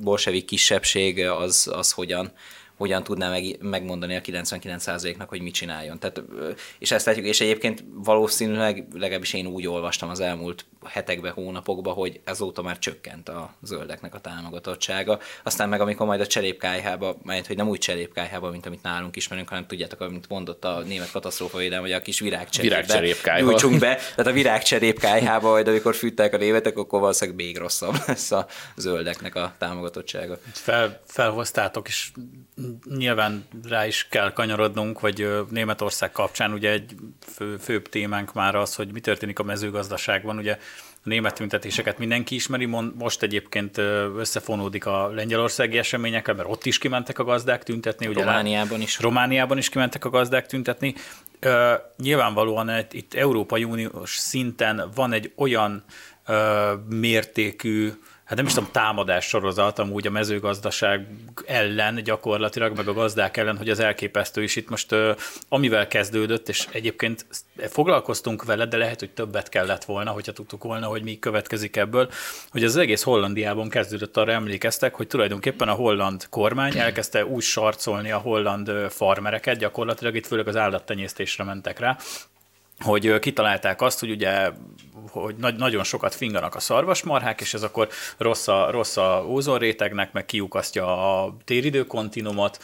[0.00, 2.32] bolsevik kisebbség az, az hogyan
[2.76, 5.98] hogyan tudná meg, megmondani a 99%-nak, hogy mit csináljon.
[5.98, 6.22] Tehát,
[6.78, 12.20] és ezt látjuk, és egyébként valószínűleg, legalábbis én úgy olvastam az elmúlt hetekben, hónapokban, hogy
[12.24, 15.18] azóta már csökkent a zöldeknek a támogatottsága.
[15.42, 19.48] Aztán meg amikor majd a cserépkájhába, majd hogy nem úgy cserépkájhába, mint amit nálunk ismerünk,
[19.48, 21.10] hanem tudjátok, amit mondott a német
[21.56, 23.94] védelem, hogy a kis virágcserépbe gyújtsunk be.
[23.94, 29.34] Tehát a virágcserépkájhába, majd amikor fűttek a németek, akkor valószínűleg még rosszabb lesz a zöldeknek
[29.34, 30.38] a támogatottsága.
[30.52, 32.10] Fel, felhoztátok, és
[32.96, 36.94] nyilván rá is kell kanyarodnunk, vagy Németország kapcsán ugye egy
[37.34, 40.38] fő, főbb témánk már az, hogy mi történik a mezőgazdaságban.
[40.38, 40.58] Ugye
[40.92, 43.78] a német tüntetéseket mindenki ismeri, most egyébként
[44.16, 48.06] összefonódik a lengyelországi eseményekkel, mert ott is kimentek a gazdák tüntetni.
[48.06, 49.00] Ugye Romániában is.
[49.00, 50.94] Romániában is kimentek a gazdák tüntetni.
[51.96, 55.84] Nyilvánvalóan itt Európai Uniós szinten van egy olyan
[56.88, 57.92] mértékű
[58.24, 61.06] hát nem is tudom, támadás sorozat amúgy a mezőgazdaság
[61.46, 64.94] ellen gyakorlatilag, meg a gazdák ellen, hogy az elképesztő is itt most
[65.48, 67.26] amivel kezdődött, és egyébként
[67.68, 72.10] foglalkoztunk vele, de lehet, hogy többet kellett volna, hogyha tudtuk volna, hogy mi következik ebből,
[72.50, 78.10] hogy az egész Hollandiában kezdődött, arra emlékeztek, hogy tulajdonképpen a holland kormány elkezdte úgy sarcolni
[78.10, 81.96] a holland farmereket, gyakorlatilag itt főleg az állattenyésztésre mentek rá,
[82.80, 84.50] hogy kitalálták azt, hogy ugye
[85.10, 90.24] hogy nagyon sokat finganak a szarvasmarhák, és ez akkor rossz a, rossz a ózonrétegnek, meg
[90.24, 92.62] kiukasztja a téridőkontinumot,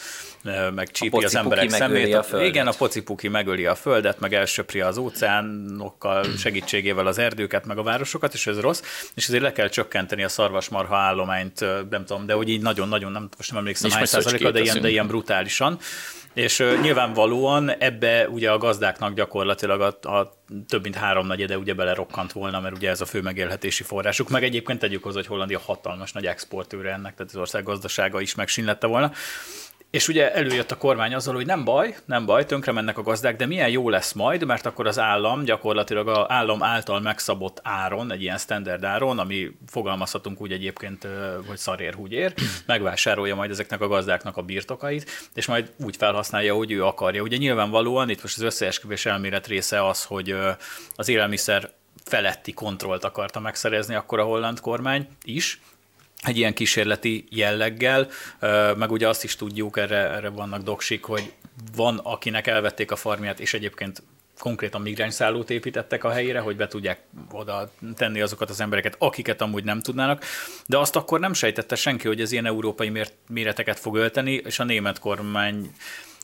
[0.74, 2.14] meg csípi az emberek szemét.
[2.14, 2.48] A földet.
[2.48, 7.82] Igen, a pocipuki megöli a földet, meg elsöpri az óceánokkal segítségével az erdőket, meg a
[7.82, 8.82] városokat, és ez rossz,
[9.14, 13.28] és ezért le kell csökkenteni a szarvasmarha állományt, nem tudom, de hogy így nagyon-nagyon, nem,
[13.36, 15.78] most nem emlékszem hány százaléka, de ilyen, de ilyen brutálisan.
[16.34, 20.32] És uh, nyilvánvalóan ebbe ugye a gazdáknak gyakorlatilag a, a
[20.68, 24.28] több mint háromnegyede ugye belerokkant volna, mert ugye ez a fő megélhetési forrásuk.
[24.28, 28.34] Meg egyébként tegyük hozzá, hogy Hollandia hatalmas nagy exportőre ennek, tehát az ország gazdasága is
[28.34, 29.12] megsínlette volna.
[29.90, 33.36] És ugye előjött a kormány azzal, hogy nem baj, nem baj, tönkre mennek a gazdák,
[33.36, 38.12] de milyen jó lesz majd, mert akkor az állam gyakorlatilag az állam által megszabott áron,
[38.12, 41.06] egy ilyen standard áron, ami fogalmazhatunk úgy egyébként,
[41.46, 42.34] hogy szarér ér,
[42.66, 47.22] megvásárolja majd ezeknek a gazdáknak a birtokait, és majd úgy felhasználja, hogy ő akarja.
[47.22, 50.36] Ugye nyilvánvalóan itt most az összeesküvés elmélet része az, hogy
[50.94, 51.70] az élelmiszer
[52.04, 55.60] feletti kontrollt akarta megszerezni akkor a holland kormány is,
[56.22, 58.08] egy ilyen kísérleti jelleggel,
[58.76, 61.32] meg ugye azt is tudjuk, erre, erre vannak doksik, hogy
[61.76, 64.02] van, akinek elvették a farmját, és egyébként
[64.38, 67.00] konkrétan migránsszállót építettek a helyére, hogy be tudják
[67.32, 70.24] oda tenni azokat az embereket, akiket amúgy nem tudnának,
[70.66, 72.92] de azt akkor nem sejtette senki, hogy ez ilyen európai
[73.28, 75.74] méreteket fog ölteni, és a német kormány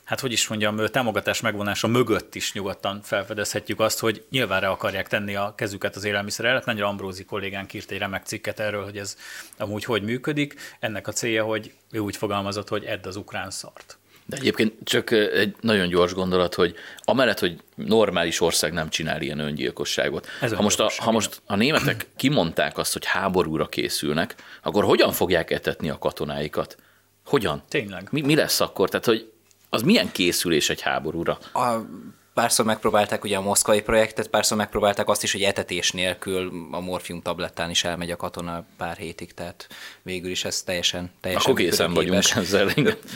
[0.06, 5.34] hát hogy is mondjam, támogatás megvonása mögött is nyugodtan felfedezhetjük azt, hogy nyilvánra akarják tenni
[5.34, 6.64] a kezüket az élelmiszer előtt.
[6.64, 9.16] Nagy Ambrózi kollégánk írt egy remek cikket erről, hogy ez
[9.58, 10.54] amúgy hogy működik.
[10.80, 13.98] Ennek a célja, hogy ő úgy fogalmazott, hogy edd az ukrán szart.
[14.26, 19.38] De egyébként csak egy nagyon gyors gondolat, hogy amellett, hogy normális ország nem csinál ilyen
[19.38, 20.26] öngyilkosságot.
[20.40, 25.12] Ez ha, most a, ha most a németek kimondták azt, hogy háborúra készülnek, akkor hogyan
[25.12, 26.76] fogják etetni a katonáikat?
[27.24, 27.62] Hogyan?
[27.68, 28.08] Tényleg.
[28.10, 28.88] Mi, mi lesz akkor?
[28.88, 29.30] Tehát, hogy
[29.70, 31.38] az milyen készülés egy háborúra?
[31.52, 31.76] A
[32.36, 37.22] párszor megpróbálták ugye a moszkvai projektet, párszor megpróbálták azt is, hogy etetés nélkül a morfium
[37.22, 39.68] tablettán is elmegy a katona pár hétig, tehát
[40.02, 42.68] végül is ez teljesen, teljesen Akkor készen vagyunk ezzel.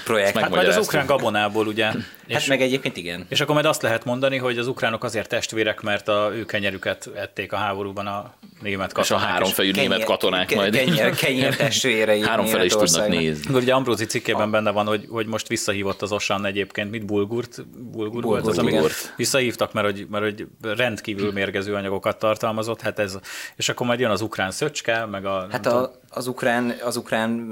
[0.04, 0.38] Projekt.
[0.38, 1.84] Hát majd az ukrán gabonából, ugye.
[1.84, 3.26] Hát és, meg egyébként igen.
[3.28, 7.10] És akkor majd azt lehet mondani, hogy az ukránok azért testvérek, mert a ő kenyerüket
[7.14, 9.22] ették a háborúban a német katonák.
[9.22, 10.74] És a háromfejű német katonák majd.
[10.74, 12.20] Kenyér, kenyér testvérei.
[12.28, 13.54] Háromfele is tudnak nézni.
[13.54, 18.10] Ugye Ambrózi cikkében benne van, hogy, hogy most visszahívott az Osan egyébként, mit bulgurt, bulgur,
[18.10, 23.18] bulgur volt az, bulgurt visszahívtak, mert hogy, mert hogy rendkívül mérgező anyagokat tartalmazott, hát ez,
[23.56, 25.46] és akkor majd jön az ukrán szöcske, meg a...
[25.50, 27.48] Hát a, az ukrán, az ukrán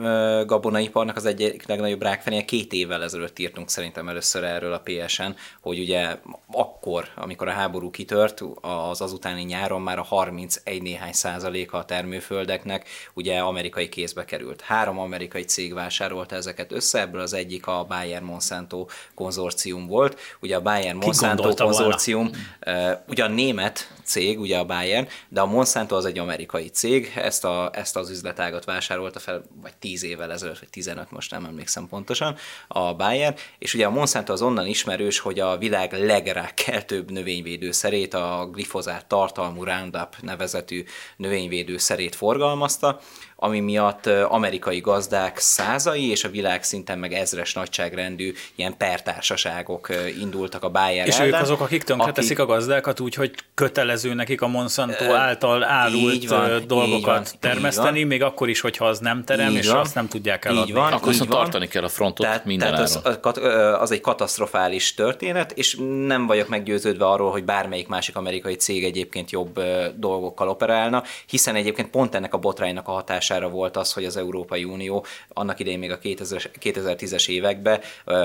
[0.46, 5.78] gabonaiparnak az egyik legnagyobb rákfenéje két évvel ezelőtt írtunk szerintem először erről a PSN, hogy
[5.78, 6.16] ugye
[6.52, 12.88] akkor, amikor a háború kitört, az azutáni nyáron már a 31 néhány százaléka a termőföldeknek
[13.14, 14.60] ugye amerikai kézbe került.
[14.60, 20.20] Három amerikai cég vásárolta ezeket össze, ebből az egyik a Bayer Monsanto konzorcium volt.
[20.40, 22.30] Ugye a Bayer Monsanto konzorcium
[22.64, 23.02] volna?
[23.08, 27.70] ugyan német cég, ugye a Bayer, de a Monsanto az egy amerikai cég, ezt, a,
[27.72, 32.36] ezt az üzletágat vásárolta fel, vagy 10 évvel ezelőtt, vagy 15, most nem emlékszem pontosan,
[32.68, 38.48] a Bayer, és ugye a Monsanto az onnan ismerős, hogy a világ legrákkeltőbb növényvédőszerét, a
[38.52, 40.84] glifozát tartalmú Roundup nevezetű
[41.16, 43.00] növényvédőszerét forgalmazta,
[43.40, 49.88] ami miatt amerikai gazdák százai és a világ szinten meg ezres nagyságrendű ilyen pertársaságok
[50.20, 52.50] indultak a Bayer És ellen, ők azok, akik tönkreteszik akik...
[52.50, 58.22] a gazdákat úgy, hogy kötelező nekik a Monsanto által árult van, dolgokat van, termeszteni, még
[58.22, 60.68] akkor is, hogyha az nem terem, így és van, azt nem tudják eladni.
[60.68, 62.84] Így van, akkor viszont tartani kell a frontot tehát, minden tehát
[63.20, 63.40] az,
[63.80, 69.30] az egy katasztrofális történet, és nem vagyok meggyőződve arról, hogy bármelyik másik amerikai cég egyébként
[69.30, 69.60] jobb
[69.96, 74.16] dolgokkal operálna, hiszen egyébként pont ennek a botránynak a hatása hatására volt az, hogy az
[74.16, 77.80] Európai Unió annak idején még a 2010-es években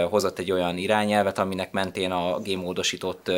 [0.10, 3.32] hozott egy olyan irányelvet, aminek mentén a gémódosított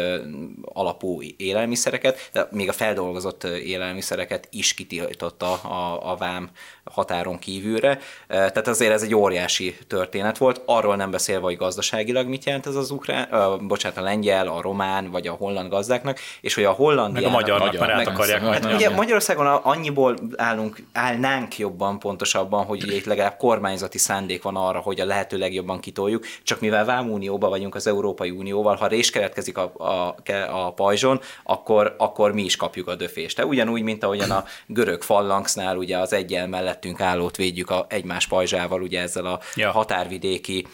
[0.62, 6.50] alapú élelmiszereket, de még a feldolgozott élelmiszereket is kitiltotta a, a vám
[6.92, 8.00] határon kívülre.
[8.28, 12.76] Tehát azért ez egy óriási történet volt, arról nem beszélve, hogy gazdaságilag mit jelent ez
[12.76, 16.72] az ukrán, uh, bocsánat, a lengyel, a román vagy a holland gazdáknak, és hogy a
[16.72, 18.42] holland meg a magyarnak magyar, már át akarják.
[18.42, 24.56] Hát ugye Magyarországon annyiból állunk, állnánk jobban pontosabban, hogy ugye itt legalább kormányzati szándék van
[24.56, 29.10] arra, hogy a lehető legjobban kitoljuk, csak mivel Vámunióban vagyunk az Európai Unióval, ha rés
[29.10, 30.16] keletkezik a, a,
[30.50, 33.38] a pajzson, akkor, akkor mi is kapjuk a döfést.
[33.38, 38.28] De ugyanúgy, mint ahogyan a görög fallangsznál ugye az egyel mellettünk állót védjük a egymás
[38.28, 39.72] pajzsával, ugye ezzel a ja.
[39.72, 40.66] határvidéki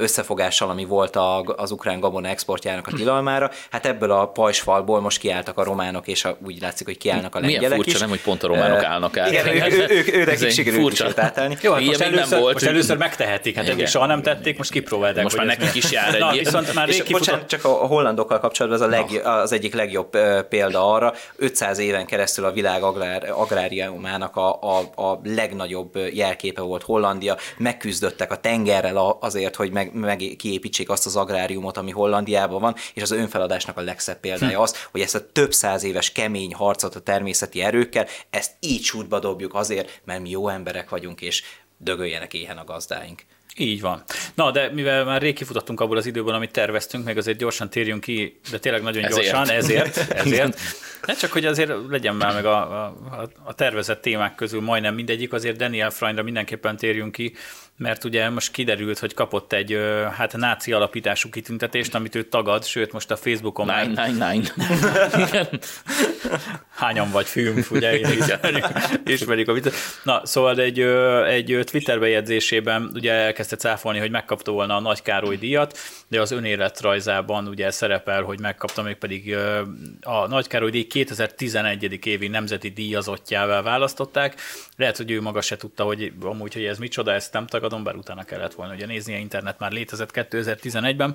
[0.00, 1.16] összefogással, ami volt
[1.56, 3.50] az ukrán gabona exportjának a tilalmára.
[3.70, 7.40] Hát ebből a pajsfalból most kiálltak a románok, és a, úgy látszik, hogy kiállnak a
[7.40, 8.00] lengyelek Milyen furcsa, is.
[8.00, 9.30] nem, hogy pont a románok állnak át.
[9.30, 11.56] Igen, ők, ők, ők, ők nekik sikerült is átállni.
[11.60, 14.70] Jó, hát most, először, nem volt, most először megtehetik, hát eddig soha nem tették, most
[14.70, 15.22] kipróbálták.
[15.22, 16.20] Most már nekik is jár egy.
[16.20, 20.16] Na, viszont már és bocsánat, csak a hollandokkal kapcsolatban ez a leg, az egyik legjobb
[20.48, 26.82] példa arra, 500 éven keresztül a világ agrár, agráriumának a, a, a legnagyobb jelképe volt
[26.82, 32.74] Hollandia, megküzdöttek a tengerrel azért, hogy meg, meg kiépítsék azt az agráriumot, ami Hollandiában van,
[32.94, 34.62] és az önfeladásnak a legszebb példája hm.
[34.62, 39.18] az, hogy ezt a több száz éves kemény harcot a természeti erőkkel, ezt így sútba
[39.18, 41.42] dobjuk azért, mert mi jó emberek vagyunk, és
[41.76, 43.22] dögöljenek éhen a gazdáink.
[43.60, 44.02] Így van.
[44.34, 48.00] Na, de mivel már rég kifutottunk abból az időből, amit terveztünk, meg azért gyorsan térjünk
[48.00, 49.22] ki, de tényleg nagyon ezért.
[49.22, 50.60] gyorsan, ezért, ezért.
[51.06, 52.94] Ne csak, hogy azért legyen már meg a, a,
[53.44, 57.34] a tervezett témák közül majdnem mindegyik, azért Daniel Freundra mindenképpen térjünk ki,
[57.78, 59.78] mert ugye most kiderült, hogy kapott egy
[60.16, 64.06] hát náci alapítású kitüntetést, amit ő tagad, sőt most a Facebookon nine, már...
[64.06, 65.48] Nine, nine.
[66.74, 68.66] Hányan vagy film, ugye ismerjük,
[69.04, 69.74] ismerjük a viccet.
[70.02, 70.80] Na, szóval egy,
[71.26, 76.30] egy Twitter bejegyzésében ugye elkezdte cáfolni, hogy megkapta volna a Nagy Károly díjat, de az
[76.30, 79.36] önéletrajzában ugye szerepel, hogy megkapta még pedig
[80.00, 82.06] a Nagy Károly díj 2011.
[82.06, 84.34] évi nemzeti díjazottjával választották.
[84.76, 87.96] Lehet, hogy ő maga se tudta, hogy amúgy, hogy ez micsoda, ezt nem tagadom, bár
[87.96, 91.14] utána kellett volna ugye a internet már létezett 2011-ben,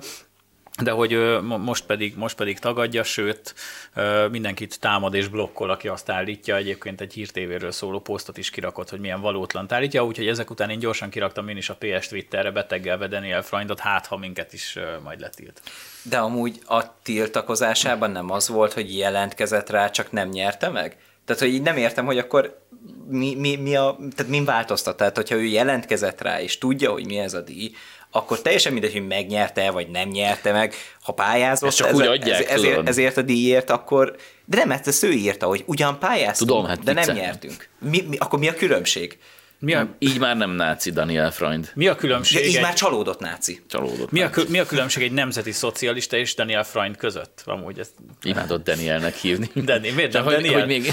[0.82, 3.54] de hogy most pedig, most pedig tagadja, sőt
[4.30, 6.56] mindenkit támad és blokkol, aki azt állítja.
[6.56, 10.78] Egyébként egy hírtévéről szóló posztot is kirakott, hogy milyen valótlan állítja, úgyhogy ezek után én
[10.78, 15.20] gyorsan kiraktam én is a PS Twitterre beteggelve Daniel Freundot, hát ha minket is majd
[15.20, 15.62] letilt.
[16.02, 20.96] De amúgy a tiltakozásában nem az volt, hogy jelentkezett rá, csak nem nyerte meg?
[21.24, 22.63] Tehát, hogy így nem értem, hogy akkor
[23.08, 24.96] mi, mi, mi a, tehát mi változtat?
[24.96, 27.70] Tehát, hogyha ő jelentkezett rá, és tudja, hogy mi ez a díj,
[28.10, 32.06] akkor teljesen mindegy, hogy megnyerte vagy nem nyerte meg, ha pályázott ezt csak ez, úgy
[32.06, 36.50] adják, ez, ezért, ezért a díjért, akkor de nem, ezt ő írta, hogy ugyan pályáztunk,
[36.50, 37.68] tudom, hát de nem nyertünk.
[37.78, 39.18] Mi, mi, akkor mi a különbség?
[39.64, 39.88] Mi a...
[39.98, 41.70] Így már nem náci Daniel Freund.
[41.74, 42.40] Mi a különbség?
[42.40, 42.62] Ja, így egy...
[42.62, 43.62] már csalódott náci.
[43.68, 44.40] Csalódott mi, náci.
[44.40, 47.42] A, mi a különbség egy nemzeti szocialista és Daniel Freund között?
[47.44, 47.92] Amúgy ezt...
[48.22, 49.50] Imádott Danielnek hívni.
[49.54, 50.58] Dani, miért nem hogy, Daniel?
[50.58, 50.92] Hogy még,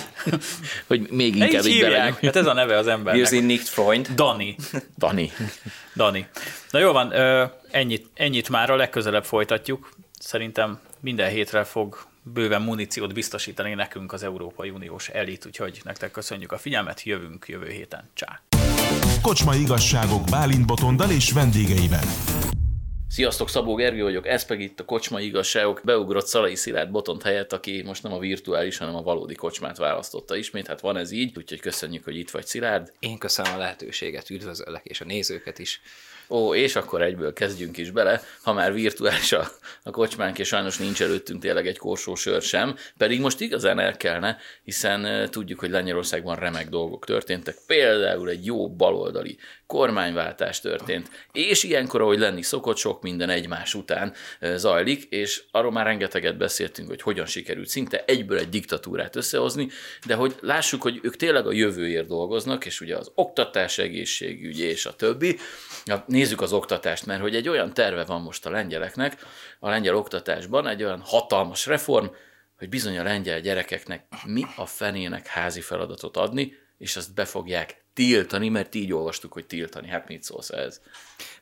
[0.87, 3.31] hogy még inkább így, így Hát ez a neve az embernek.
[3.31, 4.07] Wir nicht Freund.
[4.15, 4.55] Dani.
[4.97, 5.31] Dani.
[5.95, 6.27] Dani.
[6.71, 7.13] Na jó van,
[7.71, 9.89] ennyit, ennyit már a legközelebb folytatjuk.
[10.19, 16.51] Szerintem minden hétre fog bőven muníciót biztosítani nekünk az Európai Uniós elit, úgyhogy nektek köszönjük
[16.51, 18.09] a figyelmet, jövünk jövő héten.
[18.13, 18.41] Csá!
[19.21, 22.05] Kocsmai igazságok Bálint Botondal és vendégeivel.
[23.07, 25.81] Sziasztok, Szabó Gergő vagyok, ez pedig itt a Kocsmai Igazságok.
[25.83, 30.35] Beugrott Szalai Szilárd Botont helyett, aki most nem a virtuális, hanem a valódi kocsmát választotta
[30.35, 30.67] ismét.
[30.67, 32.91] Hát van ez így, úgyhogy köszönjük, hogy itt vagy Szilárd.
[32.99, 35.81] Én köszönöm a lehetőséget, üdvözöllek, és a nézőket is.
[36.31, 39.47] Ó, és akkor egyből kezdjünk is bele, ha már virtuális a,
[39.83, 43.97] a kocsmánk, és sajnos nincs előttünk tényleg egy korsó sör sem, pedig most igazán el
[43.97, 49.37] kellene, hiszen tudjuk, hogy Lengyelországban remek dolgok történtek, például egy jó baloldali
[49.71, 54.13] kormányváltás történt, és ilyenkor, ahogy lenni szokott, sok minden egymás után
[54.55, 59.67] zajlik, és arról már rengeteget beszéltünk, hogy hogyan sikerült szinte egyből egy diktatúrát összehozni,
[60.05, 64.85] de hogy lássuk, hogy ők tényleg a jövőért dolgoznak, és ugye az oktatás, egészségügy és
[64.85, 65.37] a többi.
[65.85, 69.25] Ja, nézzük az oktatást, mert hogy egy olyan terve van most a lengyeleknek,
[69.59, 72.05] a lengyel oktatásban, egy olyan hatalmas reform,
[72.57, 77.85] hogy bizony a lengyel gyerekeknek mi a fenének házi feladatot adni, és azt be fogják
[78.01, 79.87] tiltani, mert így olvastuk, hogy tiltani.
[79.87, 80.81] Hát mit szólsz ez?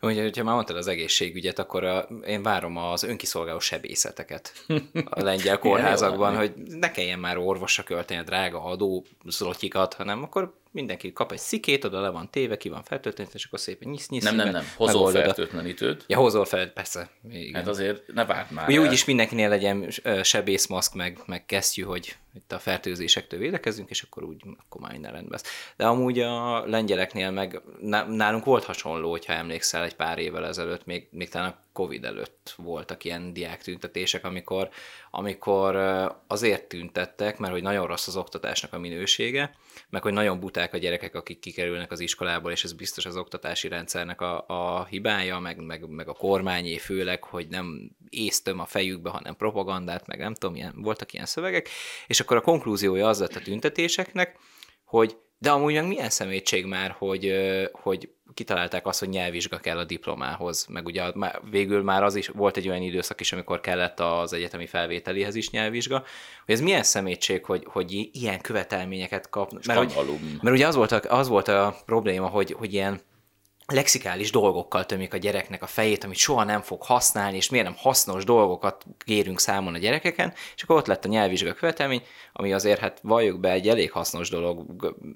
[0.01, 4.65] Ugye, hogyha már mondtad az egészségügyet, akkor a, én várom az önkiszolgáló sebészeteket
[5.09, 10.53] a lengyel kórházakban, hogy ne kelljen már orvosra költeni a drága adó zlotyikat, hanem akkor
[10.71, 14.09] mindenki kap egy szikét, oda le van téve, ki van fertőtlenítve, és akkor szépen nyisz,
[14.09, 14.23] nyisz.
[14.23, 16.03] Nem, nem, nem, hozol fertőtlenítőt.
[16.07, 17.09] Ja, hozol fel, persze.
[17.31, 17.53] Igen.
[17.53, 18.67] Hát azért ne várd már.
[18.67, 19.89] Ugye úgyis mindenkinél legyen
[20.23, 25.11] sebészmaszk, meg, meg kesztyű, hogy itt a fertőzésektől védekezünk, és akkor úgy, akkor már minden
[25.11, 25.73] rendben lesz.
[25.75, 27.61] De amúgy a lengyeleknél meg
[28.07, 32.53] nálunk volt hasonló, hogyha emlékszel egy pár évvel ezelőtt, még, még talán a Covid előtt
[32.57, 34.69] voltak ilyen diák tüntetések, amikor,
[35.11, 35.75] amikor
[36.27, 39.55] azért tüntettek, mert hogy nagyon rossz az oktatásnak a minősége,
[39.89, 43.67] meg hogy nagyon buták a gyerekek, akik kikerülnek az iskolából, és ez biztos az oktatási
[43.67, 49.09] rendszernek a, a hibája, meg, meg, meg a kormányé főleg, hogy nem észtöm a fejükbe,
[49.09, 51.69] hanem propagandát, meg nem tudom, ilyen, voltak ilyen szövegek,
[52.07, 54.37] és akkor a konklúziója az lett a tüntetéseknek,
[54.85, 57.33] hogy de amúgy meg milyen szemétség már, hogy,
[57.71, 61.03] hogy kitalálták azt, hogy nyelvvizsga kell a diplomához, meg ugye
[61.49, 65.49] végül már az is volt egy olyan időszak is, amikor kellett az egyetemi felvételihez is
[65.49, 66.03] nyelvvizsga,
[66.45, 69.51] hogy ez milyen szemétség, hogy, hogy ilyen követelményeket kap.
[69.65, 70.07] Mert, hogy,
[70.41, 73.01] mert ugye az volt, a, az volt a probléma, hogy, hogy ilyen
[73.71, 77.75] lexikális dolgokkal tömik a gyereknek a fejét, amit soha nem fog használni, és miért nem
[77.77, 82.01] hasznos dolgokat kérünk számon a gyerekeken, és akkor ott lett a nyelvvizsga követelmény,
[82.33, 84.65] ami azért hát valljuk be egy elég hasznos dolog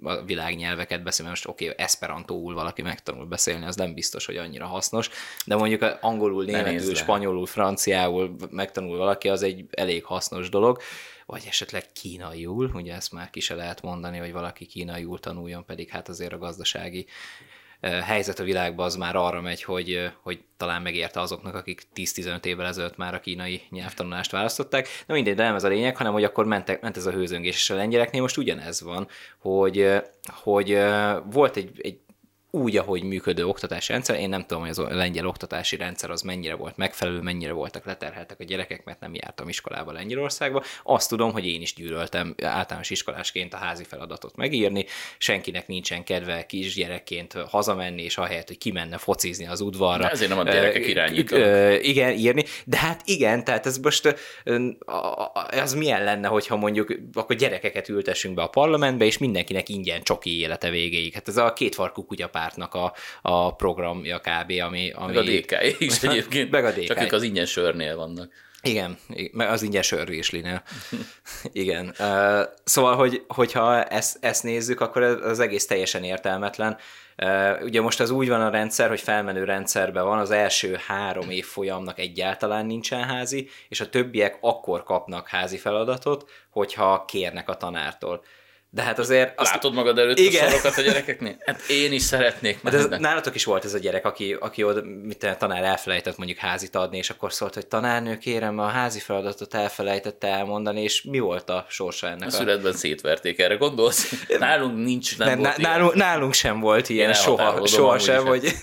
[0.03, 4.65] a világnyelveket beszélni, most oké, okay, esperantóul valaki megtanul beszélni, az nem biztos, hogy annyira
[4.65, 5.09] hasznos,
[5.45, 10.81] de mondjuk angolul, németül, spanyolul, franciául megtanul valaki, az egy elég hasznos dolog,
[11.25, 15.89] vagy esetleg kínaiul, ugye ezt már ki se lehet mondani, hogy valaki kínaiul tanuljon, pedig
[15.89, 17.05] hát azért a gazdasági
[17.83, 22.65] helyzet a világban az már arra megy, hogy, hogy talán megérte azoknak, akik 10-15 évvel
[22.65, 24.87] ezelőtt már a kínai nyelvtanulást választották.
[25.07, 27.55] De mindegy, de nem ez a lényeg, hanem hogy akkor ment, ment ez a hőzöngés,
[27.55, 29.07] és a lengyeleknél most ugyanez van,
[29.39, 30.77] hogy, hogy
[31.31, 31.99] volt egy, egy
[32.55, 34.19] úgy, ahogy működő oktatási rendszer.
[34.19, 37.85] Én nem tudom, hogy az a lengyel oktatási rendszer az mennyire volt megfelelő, mennyire voltak
[37.85, 40.63] leterheltek a gyerekek, mert nem jártam iskolába Lengyelországba.
[40.83, 44.85] Azt tudom, hogy én is gyűlöltem általános iskolásként a házi feladatot megírni.
[45.17, 50.03] Senkinek nincsen kedve kisgyerekként hazamenni, és ahelyett, hogy kimenne focizni az udvarra.
[50.03, 51.83] De ezért nem a gyerekek irányítanak.
[51.83, 52.43] Igen, írni.
[52.65, 54.15] De hát igen, tehát ez most
[55.63, 60.39] az milyen lenne, hogyha mondjuk akkor gyerekeket ültessünk be a parlamentbe, és mindenkinek ingyen csoki
[60.39, 61.13] élete végéig.
[61.13, 64.51] Hát ez a kétfarkú kutyapár pártnak a, a programja kb.
[64.61, 65.13] Ami, ami...
[65.13, 66.51] Meg a DK is egyébként.
[66.51, 66.83] Meg a DK.
[66.83, 68.31] Csak ők az ingyen sörnél vannak.
[68.65, 68.97] Igen,
[69.37, 70.63] az ingyen sörvéslinél.
[71.51, 71.95] Igen.
[72.63, 76.77] Szóval, hogy, hogyha ezt, ezt nézzük, akkor az egész teljesen értelmetlen.
[77.61, 81.45] Ugye most az úgy van a rendszer, hogy felmenő rendszerben van, az első három év
[81.45, 88.23] folyamnak egyáltalán nincsen házi, és a többiek akkor kapnak házi feladatot, hogyha kérnek a tanártól.
[88.75, 89.39] De hát azért...
[89.39, 89.51] Azt...
[89.51, 90.45] Látod magad előtt igen.
[90.45, 91.35] a sorokat a gyerekeknél?
[91.45, 92.59] Hát én is szeretnék.
[92.63, 96.17] Hát ez, nálatok is volt ez a gyerek, aki, aki oda, mit a tanár elfelejtett
[96.17, 101.01] mondjuk házit adni, és akkor szólt, hogy tanárnő, kérem, a házi feladatot elfelejtette elmondani, és
[101.01, 102.23] mi volt a sorsa ennek?
[102.23, 102.29] A, a...
[102.29, 104.25] születben szétverték, erre gondolsz?
[104.39, 108.53] Nálunk nincs, nem, nem volt nálunk, nálunk sem volt ilyen, soha, soha sem, hogy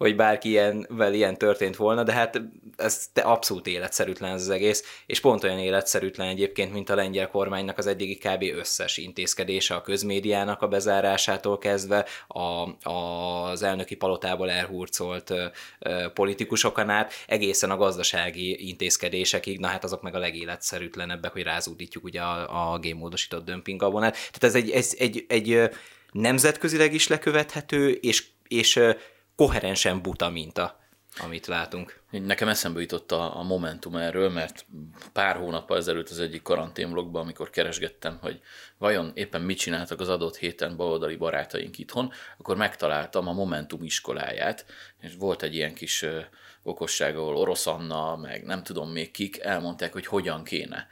[0.00, 2.42] hogy bárki ilyenvel ilyen történt volna, de hát
[2.76, 7.78] ez abszolút életszerűtlen ez az egész, és pont olyan életszerűtlen egyébként, mint a lengyel kormánynak
[7.78, 8.42] az eddigi kb.
[8.42, 15.34] összes intézkedése a közmédiának a bezárásától kezdve, a, az elnöki palotából elhurcolt
[16.14, 22.20] politikusokon át, egészen a gazdasági intézkedésekig, na hát azok meg a legéletszerűtlenebbek, hogy rázúdítjuk ugye
[22.20, 24.12] a, a gémódosított dömpingabonát.
[24.12, 25.70] Tehát ez egy, ez egy, egy
[26.12, 28.80] nemzetközileg is lekövethető, és, és
[29.40, 30.78] koherensen buta minta,
[31.18, 32.00] amit látunk.
[32.10, 34.66] Nekem eszembe jutott a, a Momentum erről, mert
[35.12, 38.40] pár hónappal ezelőtt az egyik karanténblogban, amikor keresgettem, hogy
[38.78, 44.64] vajon éppen mit csináltak az adott héten baloldali barátaink itthon, akkor megtaláltam a Momentum iskoláját,
[45.00, 46.04] és volt egy ilyen kis
[46.62, 50.88] okosság, ahol Orosz Anna, meg nem tudom még kik, elmondták, hogy hogyan kéne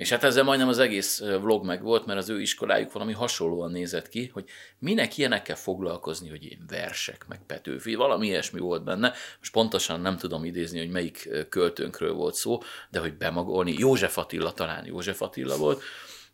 [0.00, 3.70] És hát ezzel majdnem az egész vlog meg volt, mert az ő iskolájuk valami hasonlóan
[3.70, 4.44] nézett ki, hogy
[4.78, 9.12] minek ilyenekkel foglalkozni, hogy én versek, meg Petőfi, valami ilyesmi volt benne.
[9.38, 12.58] Most pontosan nem tudom idézni, hogy melyik költőnkről volt szó,
[12.90, 15.82] de hogy bemagolni, József Attila talán József Attila volt,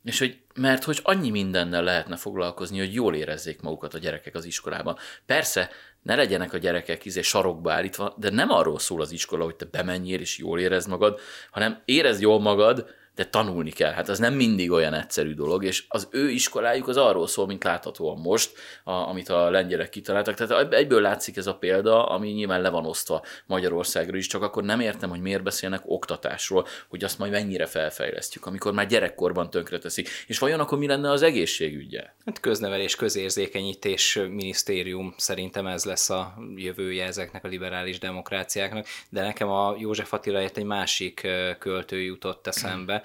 [0.04, 4.44] és hogy, mert hogy annyi mindennel lehetne foglalkozni, hogy jól érezzék magukat a gyerekek az
[4.44, 4.96] iskolában.
[5.26, 5.70] Persze,
[6.02, 9.64] ne legyenek a gyerekek izé sarokba állítva, de nem arról szól az iskola, hogy te
[9.64, 12.86] bemenjél és jól érezd magad, hanem érezd jól magad,
[13.16, 13.92] de tanulni kell.
[13.92, 17.64] Hát az nem mindig olyan egyszerű dolog, és az ő iskolájuk az arról szól, mint
[17.64, 18.52] láthatóan most,
[18.84, 20.34] a, amit a lengyelek kitaláltak.
[20.34, 24.64] Tehát egyből látszik ez a példa, ami nyilván le van osztva Magyarországra is, csak akkor
[24.64, 30.08] nem értem, hogy miért beszélnek oktatásról, hogy azt majd mennyire felfejlesztjük, amikor már gyerekkorban tönkreteszik.
[30.26, 32.04] És vajon akkor mi lenne az egészségügye?
[32.24, 39.48] Hát köznevelés, közérzékenyítés minisztérium szerintem ez lesz a jövője ezeknek a liberális demokráciáknak, de nekem
[39.48, 41.26] a József Attila egy másik
[41.58, 43.04] költő jutott eszembe,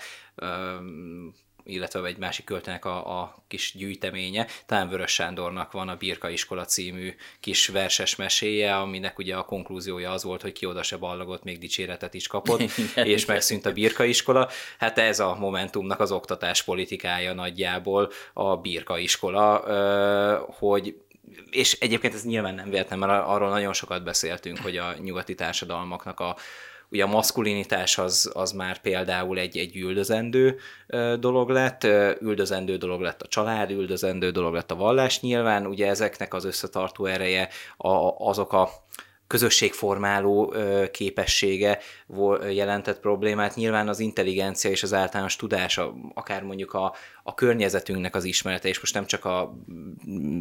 [1.63, 4.47] illetve egy másik költőnek a, a kis gyűjteménye.
[4.65, 10.11] Talán Vörös Sándornak van a Birka Iskola című kis verses meséje, aminek ugye a konklúziója
[10.11, 13.73] az volt, hogy ki oda se ballagott, még dicséretet is kapott, igen, és megszűnt a
[13.73, 14.49] Birka Iskola.
[14.79, 19.57] Hát ez a Momentumnak az oktatás politikája nagyjából a Birka Iskola,
[20.45, 20.95] hogy
[21.49, 26.19] és egyébként ez nyilván nem véletlen, mert arról nagyon sokat beszéltünk, hogy a nyugati társadalmaknak
[26.19, 26.35] a,
[26.91, 30.59] Ugye a maszkulinitás az, az már például egy, egy üldözendő
[31.19, 31.83] dolog lett,
[32.21, 37.05] üldözendő dolog lett a család, üldözendő dolog lett a vallás nyilván, ugye ezeknek az összetartó
[37.05, 38.69] ereje a, azok a
[39.27, 40.53] közösségformáló
[40.91, 41.79] képessége
[42.49, 43.55] jelentett problémát.
[43.55, 46.93] Nyilván az intelligencia és az általános tudása, akár mondjuk a,
[47.31, 49.53] a környezetünknek az ismerete, és most nem csak a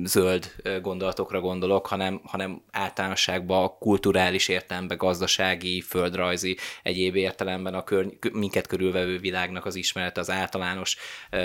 [0.05, 8.07] zöld gondolatokra gondolok, hanem, hanem általánosságban a kulturális értelemben, gazdasági, földrajzi, egyéb értelemben a kör,
[8.32, 10.97] minket körülvevő világnak az ismerete, az általános
[11.32, 11.41] uh,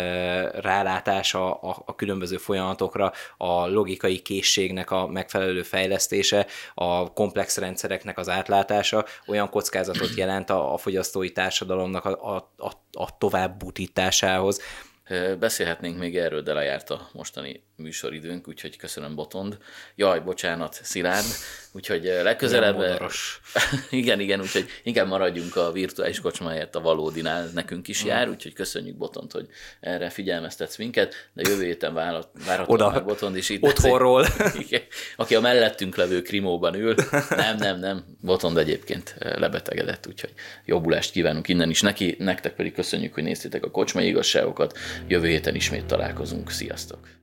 [0.61, 8.29] rálátása a, a különböző folyamatokra, a logikai készségnek a megfelelő fejlesztése, a komplex rendszereknek az
[8.29, 14.61] átlátása olyan kockázatot jelent a, a fogyasztói társadalomnak a, a, a, a továbbbutításához,
[15.39, 19.57] Beszélhetnénk még erről, de lejárt a mostani műsoridőnk, úgyhogy köszönöm Botond.
[19.95, 21.26] Jaj, bocsánat, Szilárd.
[21.71, 22.84] Úgyhogy legközelebb...
[23.89, 28.97] igen, igen, úgyhogy inkább maradjunk a virtuális kocsmáját a valódinál, nekünk is jár, úgyhogy köszönjük
[28.97, 29.47] Botont, hogy
[29.80, 33.63] erre figyelmeztetsz minket, de jövő héten várhatóan már Botond is itt.
[33.63, 34.26] Otthonról.
[35.15, 36.95] aki a mellettünk levő krimóban ül.
[37.30, 38.05] Nem, nem, nem.
[38.21, 40.34] Botond egyébként lebetegedett, úgyhogy
[40.65, 44.78] jobbulást kívánunk innen is neki, nektek pedig köszönjük, hogy néztétek a kocsmai igazságokat.
[45.07, 46.51] Jövő héten ismét találkozunk.
[46.51, 47.15] Sziasztok!